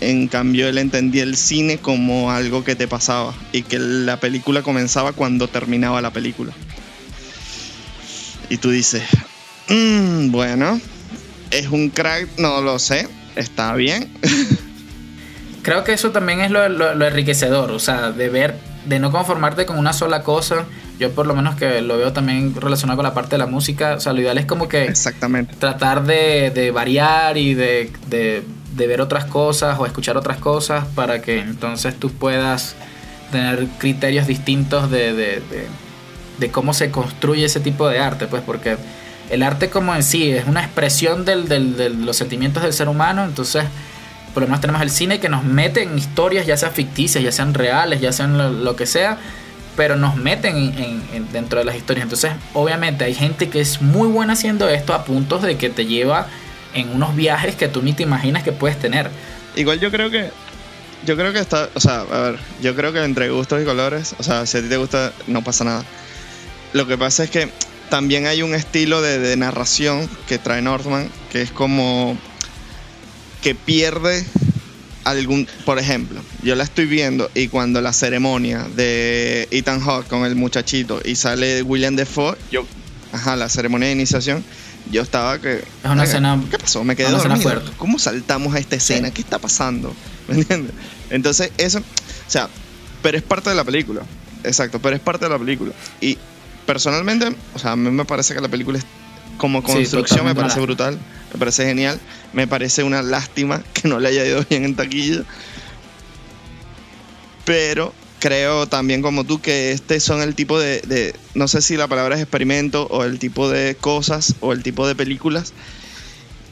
En 0.00 0.28
cambio, 0.28 0.68
él 0.68 0.78
entendía 0.78 1.22
el 1.22 1.36
cine 1.36 1.78
como 1.78 2.30
algo 2.30 2.64
que 2.64 2.76
te 2.76 2.88
pasaba 2.88 3.34
y 3.52 3.62
que 3.62 3.78
la 3.78 4.18
película 4.18 4.62
comenzaba 4.62 5.12
cuando 5.12 5.48
terminaba 5.48 6.00
la 6.00 6.12
película. 6.12 6.52
Y 8.48 8.58
tú 8.58 8.70
dices, 8.70 9.02
mm, 9.68 10.30
bueno, 10.30 10.80
es 11.50 11.68
un 11.68 11.90
crack, 11.90 12.28
no 12.38 12.60
lo 12.60 12.78
sé, 12.78 13.08
está 13.36 13.74
bien. 13.74 14.12
Creo 15.62 15.82
que 15.84 15.94
eso 15.94 16.10
también 16.10 16.40
es 16.42 16.50
lo, 16.50 16.68
lo, 16.68 17.06
enriquecedor, 17.06 17.70
o 17.70 17.78
sea, 17.78 18.12
de 18.12 18.28
ver 18.28 18.58
de 18.84 18.98
no 18.98 19.10
conformarte 19.10 19.64
con 19.64 19.78
una 19.78 19.94
sola 19.94 20.22
cosa. 20.22 20.66
Yo 20.98 21.10
por 21.12 21.26
lo 21.26 21.34
menos 21.34 21.56
que 21.56 21.80
lo 21.82 21.96
veo 21.96 22.12
también 22.12 22.54
relacionado 22.54 22.96
con 22.96 23.04
la 23.04 23.14
parte 23.14 23.30
de 23.32 23.38
la 23.38 23.46
música. 23.46 23.94
O 23.96 24.00
sea, 24.00 24.12
lo 24.12 24.20
ideal 24.20 24.38
es 24.38 24.46
como 24.46 24.68
que 24.68 24.84
Exactamente. 24.84 25.54
tratar 25.58 26.04
de, 26.04 26.50
de 26.54 26.70
variar 26.70 27.36
y 27.36 27.54
de, 27.54 27.90
de, 28.08 28.42
de, 28.76 28.86
ver 28.86 29.00
otras 29.00 29.24
cosas 29.24 29.78
o 29.78 29.86
escuchar 29.86 30.16
otras 30.16 30.38
cosas 30.38 30.84
para 30.94 31.20
que 31.20 31.40
entonces 31.40 31.98
tú 31.98 32.10
puedas 32.10 32.76
tener 33.32 33.66
criterios 33.78 34.26
distintos 34.26 34.90
de, 34.90 35.12
de, 35.12 35.42
de 36.38 36.50
cómo 36.50 36.72
se 36.72 36.90
construye 36.90 37.44
ese 37.44 37.60
tipo 37.60 37.88
de 37.88 37.98
arte. 37.98 38.26
Pues 38.28 38.42
porque 38.42 38.76
el 39.30 39.42
arte 39.42 39.70
como 39.70 39.94
en 39.94 40.04
sí 40.04 40.30
es 40.30 40.46
una 40.46 40.62
expresión 40.62 41.24
del, 41.24 41.48
del, 41.48 41.76
de 41.76 41.90
los 41.90 42.16
sentimientos 42.16 42.62
del 42.62 42.72
ser 42.72 42.88
humano. 42.88 43.24
Entonces 43.24 43.64
por 44.34 44.42
lo 44.42 44.48
menos 44.48 44.60
tenemos 44.60 44.82
el 44.82 44.90
cine 44.90 45.20
que 45.20 45.28
nos 45.28 45.44
mete 45.44 45.84
en 45.84 45.96
historias, 45.96 46.44
ya 46.44 46.56
sean 46.56 46.72
ficticias, 46.72 47.22
ya 47.22 47.30
sean 47.30 47.54
reales, 47.54 48.00
ya 48.00 48.12
sean 48.12 48.64
lo, 48.64 48.76
que 48.76 48.84
sea, 48.84 49.16
pero 49.76 49.96
nos 49.96 50.16
meten 50.16 50.56
en, 50.56 51.32
dentro 51.32 51.58
de 51.58 51.64
las 51.64 51.76
historias. 51.76 52.04
Entonces, 52.04 52.32
obviamente 52.52 53.04
hay 53.04 53.14
gente 53.14 53.48
que 53.48 53.60
es 53.60 53.82
muy 53.82 54.08
buena 54.08 54.34
haciendo 54.34 54.68
esto 54.68 54.94
a 54.94 55.04
puntos 55.04 55.42
de 55.42 55.56
que 55.56 55.70
te 55.70 55.86
lleva 55.86 56.28
en 56.74 56.90
unos 56.90 57.14
viajes 57.14 57.54
que 57.56 57.68
tú 57.68 57.82
ni 57.82 57.92
te 57.92 58.02
imaginas 58.02 58.42
que 58.42 58.52
puedes 58.52 58.78
tener. 58.78 59.10
Igual 59.56 59.80
yo 59.80 59.90
creo 59.90 60.10
que 60.10 60.30
yo 61.06 61.16
creo 61.16 61.32
que 61.32 61.38
está, 61.38 61.68
o 61.74 61.80
sea, 61.80 62.00
a 62.00 62.20
ver, 62.30 62.38
yo 62.62 62.74
creo 62.74 62.92
que 62.92 63.02
entre 63.02 63.28
gustos 63.28 63.62
y 63.62 63.64
colores, 63.64 64.14
o 64.18 64.22
sea, 64.22 64.46
si 64.46 64.58
a 64.58 64.62
ti 64.62 64.68
te 64.68 64.76
gusta, 64.76 65.12
no 65.26 65.42
pasa 65.42 65.64
nada. 65.64 65.84
Lo 66.72 66.86
que 66.86 66.96
pasa 66.96 67.24
es 67.24 67.30
que 67.30 67.50
también 67.90 68.26
hay 68.26 68.42
un 68.42 68.54
estilo 68.54 69.02
de, 69.02 69.18
de 69.18 69.36
narración 69.36 70.08
que 70.26 70.38
trae 70.38 70.62
Northman, 70.62 71.10
que 71.30 71.42
es 71.42 71.50
como 71.50 72.16
que 73.42 73.54
pierde 73.54 74.24
algún, 75.04 75.46
por 75.64 75.78
ejemplo, 75.78 76.20
yo 76.42 76.54
la 76.54 76.64
estoy 76.64 76.86
viendo 76.86 77.30
y 77.34 77.48
cuando 77.48 77.80
la 77.80 77.92
ceremonia 77.92 78.66
de 78.74 79.48
Ethan 79.50 79.80
Hawke 79.80 80.08
con 80.08 80.24
el 80.24 80.34
muchachito 80.34 81.00
y 81.04 81.16
sale 81.16 81.62
William 81.62 81.96
Defoe, 81.96 82.36
yo, 82.50 82.66
ajá, 83.12 83.36
la 83.36 83.48
ceremonia 83.48 83.88
de 83.88 83.94
iniciación, 83.94 84.44
yo 84.90 85.02
estaba 85.02 85.40
que... 85.40 85.58
Es 85.58 85.90
una 85.90 86.04
escena... 86.04 86.42
¿Qué 86.50 86.58
pasó? 86.58 86.84
Me 86.84 86.96
quedé 86.96 87.10
dormido. 87.10 87.62
¿Cómo 87.76 87.98
saltamos 87.98 88.54
a 88.54 88.58
esta 88.58 88.76
escena? 88.76 89.10
¿Qué 89.10 89.22
está 89.22 89.38
pasando? 89.38 89.94
¿Me 90.28 90.34
entiendes? 90.36 90.72
Entonces, 91.10 91.52
eso, 91.58 91.78
o 91.78 92.30
sea, 92.30 92.48
pero 93.02 93.16
es 93.16 93.22
parte 93.22 93.50
de 93.50 93.56
la 93.56 93.64
película. 93.64 94.02
Exacto, 94.42 94.78
pero 94.80 94.96
es 94.96 95.02
parte 95.02 95.24
de 95.26 95.30
la 95.30 95.38
película. 95.38 95.72
Y 96.00 96.18
personalmente, 96.66 97.34
o 97.54 97.58
sea, 97.58 97.72
a 97.72 97.76
mí 97.76 97.90
me 97.90 98.04
parece 98.04 98.34
que 98.34 98.40
la 98.40 98.48
película 98.48 98.78
es 98.78 98.84
como 99.36 99.62
construcción 99.62 100.24
me 100.24 100.34
parece 100.34 100.60
brutal, 100.60 100.98
me 101.34 101.38
parece 101.38 101.66
genial, 101.66 102.00
me 102.32 102.46
parece 102.46 102.84
una 102.84 103.02
lástima 103.02 103.62
que 103.74 103.88
no 103.88 103.98
le 103.98 104.08
haya 104.08 104.24
ido 104.24 104.44
bien 104.48 104.64
en 104.64 104.76
taquilla. 104.76 105.24
Pero 107.44 107.92
creo 108.20 108.66
también 108.66 109.02
como 109.02 109.24
tú 109.24 109.40
que 109.40 109.72
este 109.72 110.00
son 110.00 110.22
el 110.22 110.34
tipo 110.34 110.58
de, 110.58 111.14
no 111.34 111.48
sé 111.48 111.60
si 111.60 111.76
la 111.76 111.88
palabra 111.88 112.14
es 112.14 112.22
experimento 112.22 112.86
o 112.86 113.04
el 113.04 113.18
tipo 113.18 113.50
de 113.50 113.74
cosas 113.74 114.36
o 114.40 114.52
el 114.52 114.62
tipo 114.62 114.86
de 114.86 114.94
películas 114.94 115.52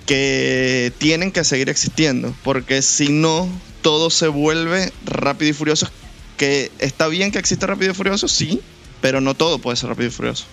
que 0.05 0.93
tienen 0.99 1.31
que 1.31 1.45
seguir 1.45 1.71
existiendo, 1.71 2.35
porque 2.43 2.83
si 2.83 3.09
no, 3.09 3.49
todo 3.83 4.11
se 4.11 4.27
vuelve 4.27 4.93
rápido 5.07 5.53
y 5.53 5.55
furioso, 5.55 5.89
que 6.37 6.73
está 6.81 7.07
bien 7.07 7.31
que 7.31 7.39
exista 7.39 7.69
rápido 7.69 7.93
y 7.93 7.95
furioso, 7.95 8.27
sí, 8.27 8.61
pero 9.01 9.21
no 9.21 9.35
todo 9.35 9.61
puede 9.61 9.77
ser 9.77 9.91
rápido 9.91 10.09
y 10.09 10.13
furioso. 10.13 10.45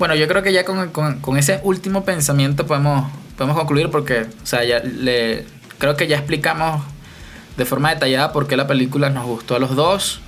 Bueno, 0.00 0.14
yo 0.14 0.26
creo 0.28 0.42
que 0.42 0.52
ya 0.52 0.64
con, 0.64 0.88
con, 0.90 1.36
ese 1.36 1.60
último 1.62 2.06
pensamiento 2.06 2.66
podemos, 2.66 3.12
podemos 3.40 3.56
concluir 3.56 3.88
porque, 3.88 4.26
o 4.42 4.46
sea, 4.46 4.64
ya 4.64 4.80
le, 4.80 5.46
creo 5.78 5.96
que 5.96 6.06
ya 6.06 6.18
explicamos 6.18 6.82
de 7.56 7.64
forma 7.64 7.88
detallada 7.88 8.34
por 8.34 8.46
qué 8.46 8.54
la 8.54 8.66
película 8.66 9.08
nos 9.08 9.24
gustó 9.24 9.56
a 9.56 9.58
los 9.58 9.74
dos. 9.74 10.20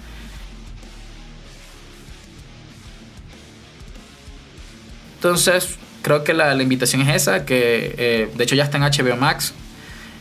Entonces, 5.17 5.77
creo 6.01 6.25
que 6.25 6.33
la, 6.33 6.55
invitación 6.55 7.03
es 7.03 7.15
esa, 7.15 7.45
que 7.45 7.95
eh, 7.99 8.31
de 8.35 8.45
hecho 8.45 8.55
ya 8.55 8.65
está 8.65 8.79
en 8.79 8.85
HBO 8.85 9.19
Max, 9.19 9.53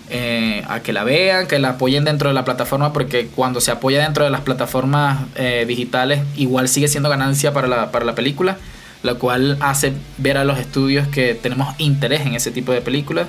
eh, 0.09 0.65
a 0.67 0.81
que 0.81 0.91
la 0.91 1.05
vean, 1.05 1.47
que 1.47 1.59
la 1.59 1.69
apoyen 1.69 2.03
dentro 2.03 2.27
de 2.27 2.35
la 2.35 2.43
plataforma, 2.43 2.91
porque 2.91 3.27
cuando 3.27 3.61
se 3.61 3.71
apoya 3.71 4.03
dentro 4.03 4.25
de 4.25 4.31
las 4.31 4.41
plataformas 4.41 5.27
eh, 5.35 5.63
digitales, 5.65 6.23
igual 6.35 6.67
sigue 6.67 6.89
siendo 6.89 7.07
ganancia 7.07 7.53
para 7.53 7.69
la, 7.69 7.89
para 7.89 8.03
la 8.03 8.15
película 8.15 8.57
lo 9.03 9.19
cual 9.19 9.57
hace 9.61 9.93
ver 10.17 10.37
a 10.37 10.43
los 10.43 10.59
estudios 10.59 11.07
que 11.07 11.33
tenemos 11.33 11.73
interés 11.79 12.21
en 12.21 12.35
ese 12.35 12.51
tipo 12.51 12.71
de 12.71 12.81
películas. 12.81 13.27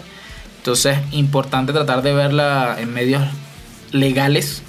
Entonces, 0.59 0.99
importante 1.11 1.73
tratar 1.73 2.03
de 2.03 2.13
verla 2.13 2.77
en 2.79 2.93
medios 2.93 3.23
legales 3.91 4.63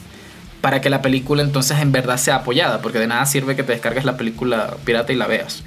para 0.62 0.82
que 0.82 0.90
la 0.90 1.02
película 1.02 1.44
entonces 1.44 1.78
en 1.80 1.92
verdad 1.92 2.18
sea 2.18 2.38
apoyada, 2.38 2.82
porque 2.82 3.00
de 3.00 3.08
nada 3.08 3.26
sirve 3.26 3.56
que 3.56 3.64
te 3.64 3.74
descargues 3.74 4.06
la 4.06 4.16
película 4.16 4.78
pirata 4.86 5.12
y 5.12 5.18
la 5.18 5.28
veas. 5.28 5.64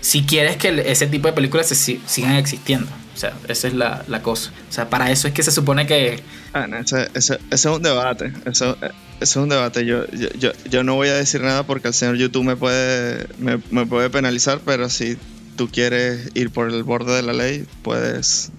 Si 0.00 0.22
quieres 0.22 0.56
que 0.56 0.84
ese 0.86 1.08
tipo 1.08 1.26
de 1.26 1.34
películas 1.34 1.66
se 1.66 1.74
sigan 1.74 2.36
existiendo. 2.36 2.86
O 3.14 3.18
sea, 3.18 3.32
esa 3.48 3.66
es 3.66 3.74
la, 3.74 4.04
cosa. 4.22 4.52
O 4.68 4.72
sea, 4.72 4.88
para 4.88 5.10
eso 5.10 5.26
es 5.26 5.34
que 5.34 5.42
se 5.42 5.50
supone 5.50 5.86
que... 5.86 6.22
Ah, 6.52 6.66
ese, 6.78 7.08
ese, 7.14 7.40
es 7.50 7.64
un 7.64 7.82
debate. 7.82 8.32
Eso, 8.44 8.76
es 9.20 9.36
un 9.36 9.48
debate. 9.48 9.84
Yo, 9.84 10.06
yo, 10.10 10.52
yo, 10.68 10.82
no 10.82 10.94
voy 10.94 11.08
a 11.08 11.14
decir 11.14 11.42
nada 11.42 11.64
porque 11.64 11.88
el 11.88 11.94
señor 11.94 12.16
YouTube 12.16 12.44
me 12.44 12.56
puede, 12.56 13.26
me, 13.38 13.60
me 13.70 13.86
puede 13.86 14.10
penalizar, 14.10 14.60
pero 14.64 14.88
si 14.88 15.16
tú 15.56 15.68
quieres 15.68 16.30
ir 16.34 16.50
por 16.50 16.70
el 16.70 16.82
borde 16.82 17.14
de 17.14 17.22
la 17.22 17.32
ley, 17.32 17.66
puedes 17.82 18.52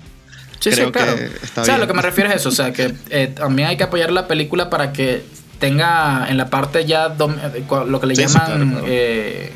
Sí, 0.59 0.71
sí, 0.71 0.91
claro. 0.91 1.15
o 1.55 1.65
sea, 1.65 1.77
lo 1.77 1.87
que 1.87 1.93
me 1.93 2.01
refiero 2.01 2.29
es 2.29 2.37
eso, 2.37 2.49
o 2.49 2.51
sea, 2.51 2.73
que 2.73 2.93
eh, 3.09 3.27
también 3.27 3.69
hay 3.69 3.77
que 3.77 3.83
apoyar 3.83 4.11
la 4.11 4.27
película 4.27 4.69
para 4.69 4.91
que 4.91 5.23
tenga 5.59 6.27
en 6.29 6.37
la 6.37 6.49
parte 6.49 6.85
ya 6.85 7.07
eh, 7.07 7.63
lo 7.87 7.99
que 7.99 8.07
le 8.07 8.15
llaman, 8.15 8.81
eh, 8.85 9.51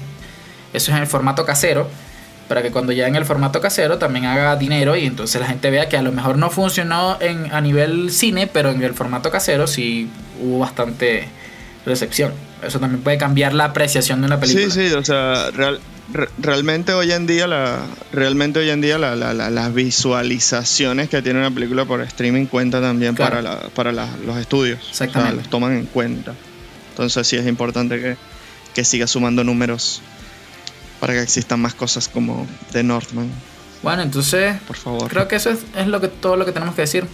eso 0.73 0.91
es 0.91 0.97
en 0.97 1.01
el 1.01 1.07
formato 1.07 1.45
casero, 1.45 1.89
para 2.51 2.61
que 2.61 2.69
cuando 2.69 2.91
ya 2.91 3.07
en 3.07 3.15
el 3.15 3.23
formato 3.23 3.61
casero 3.61 3.97
también 3.97 4.25
haga 4.25 4.57
dinero 4.57 4.97
y 4.97 5.05
entonces 5.05 5.39
la 5.39 5.47
gente 5.47 5.71
vea 5.71 5.87
que 5.87 5.95
a 5.95 6.01
lo 6.01 6.11
mejor 6.11 6.37
no 6.37 6.49
funcionó 6.49 7.17
en, 7.21 7.49
a 7.53 7.61
nivel 7.61 8.11
cine, 8.11 8.45
pero 8.45 8.71
en 8.71 8.83
el 8.83 8.93
formato 8.93 9.31
casero 9.31 9.67
sí 9.67 10.09
hubo 10.41 10.59
bastante 10.59 11.29
recepción. 11.85 12.33
Eso 12.61 12.81
también 12.81 13.03
puede 13.03 13.17
cambiar 13.17 13.53
la 13.53 13.63
apreciación 13.63 14.19
de 14.19 14.27
una 14.27 14.37
película. 14.37 14.65
Sí, 14.65 14.89
sí, 14.89 14.93
o 14.93 15.05
sea, 15.05 15.49
realmente 16.39 16.91
hoy 16.91 17.13
en 17.13 17.25
día, 17.25 17.47
la, 17.47 17.85
realmente 18.11 18.59
hoy 18.59 18.69
en 18.69 18.81
día 18.81 18.97
la, 18.97 19.15
las 19.15 19.73
visualizaciones 19.73 21.07
que 21.07 21.21
tiene 21.21 21.39
una 21.39 21.51
película 21.51 21.85
por 21.85 22.01
streaming 22.01 22.47
cuenta 22.47 22.81
también 22.81 23.15
para, 23.15 23.69
para 23.69 23.93
los 23.93 24.37
estudios. 24.37 24.89
Exactamente. 24.89 25.37
los 25.37 25.49
toman 25.49 25.71
en 25.71 25.85
cuenta. 25.85 26.33
Entonces 26.89 27.25
sí 27.25 27.37
es 27.37 27.47
importante 27.47 28.01
que, 28.01 28.17
que 28.73 28.83
siga 28.83 29.07
sumando 29.07 29.41
números 29.45 30.01
para 31.01 31.13
que 31.13 31.21
existan 31.21 31.59
más 31.59 31.73
cosas 31.73 32.07
como 32.07 32.47
The 32.71 32.83
Northman. 32.83 33.29
Bueno, 33.81 34.03
entonces, 34.03 34.55
por 34.67 34.77
favor. 34.77 35.09
Creo 35.09 35.27
que 35.27 35.35
eso 35.35 35.49
es, 35.49 35.87
lo 35.87 35.99
que 35.99 36.07
todo 36.07 36.37
lo 36.37 36.45
que 36.45 36.51
tenemos 36.51 36.75
que 36.75 36.81
decir. 36.81 37.05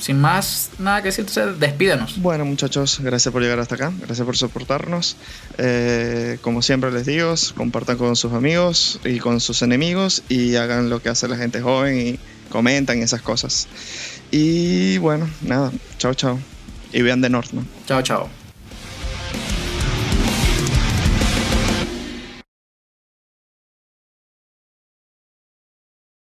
Sin 0.00 0.20
más 0.20 0.70
nada 0.78 1.02
que 1.02 1.08
decir, 1.08 1.26
entonces 1.28 1.60
despídenos. 1.60 2.22
Bueno, 2.22 2.44
muchachos, 2.44 3.00
gracias 3.00 3.32
por 3.32 3.42
llegar 3.42 3.58
hasta 3.58 3.74
acá, 3.74 3.92
gracias 4.00 4.24
por 4.24 4.36
soportarnos. 4.36 5.16
Eh, 5.58 6.38
como 6.40 6.62
siempre 6.62 6.90
les 6.92 7.04
digo, 7.04 7.34
compartan 7.56 7.98
con 7.98 8.16
sus 8.16 8.32
amigos 8.32 9.00
y 9.04 9.18
con 9.18 9.40
sus 9.40 9.60
enemigos 9.60 10.22
y 10.28 10.54
hagan 10.54 10.88
lo 10.88 11.02
que 11.02 11.08
hace 11.08 11.26
la 11.26 11.36
gente 11.36 11.60
joven 11.60 12.00
y 12.00 12.18
comentan 12.48 13.02
esas 13.02 13.22
cosas. 13.22 13.66
Y 14.30 14.98
bueno, 14.98 15.28
nada, 15.42 15.72
chao, 15.98 16.14
chao. 16.14 16.38
Y 16.92 17.02
vean 17.02 17.20
The 17.20 17.28
Northman. 17.28 17.66
Chao, 17.86 18.00
chao. 18.00 18.37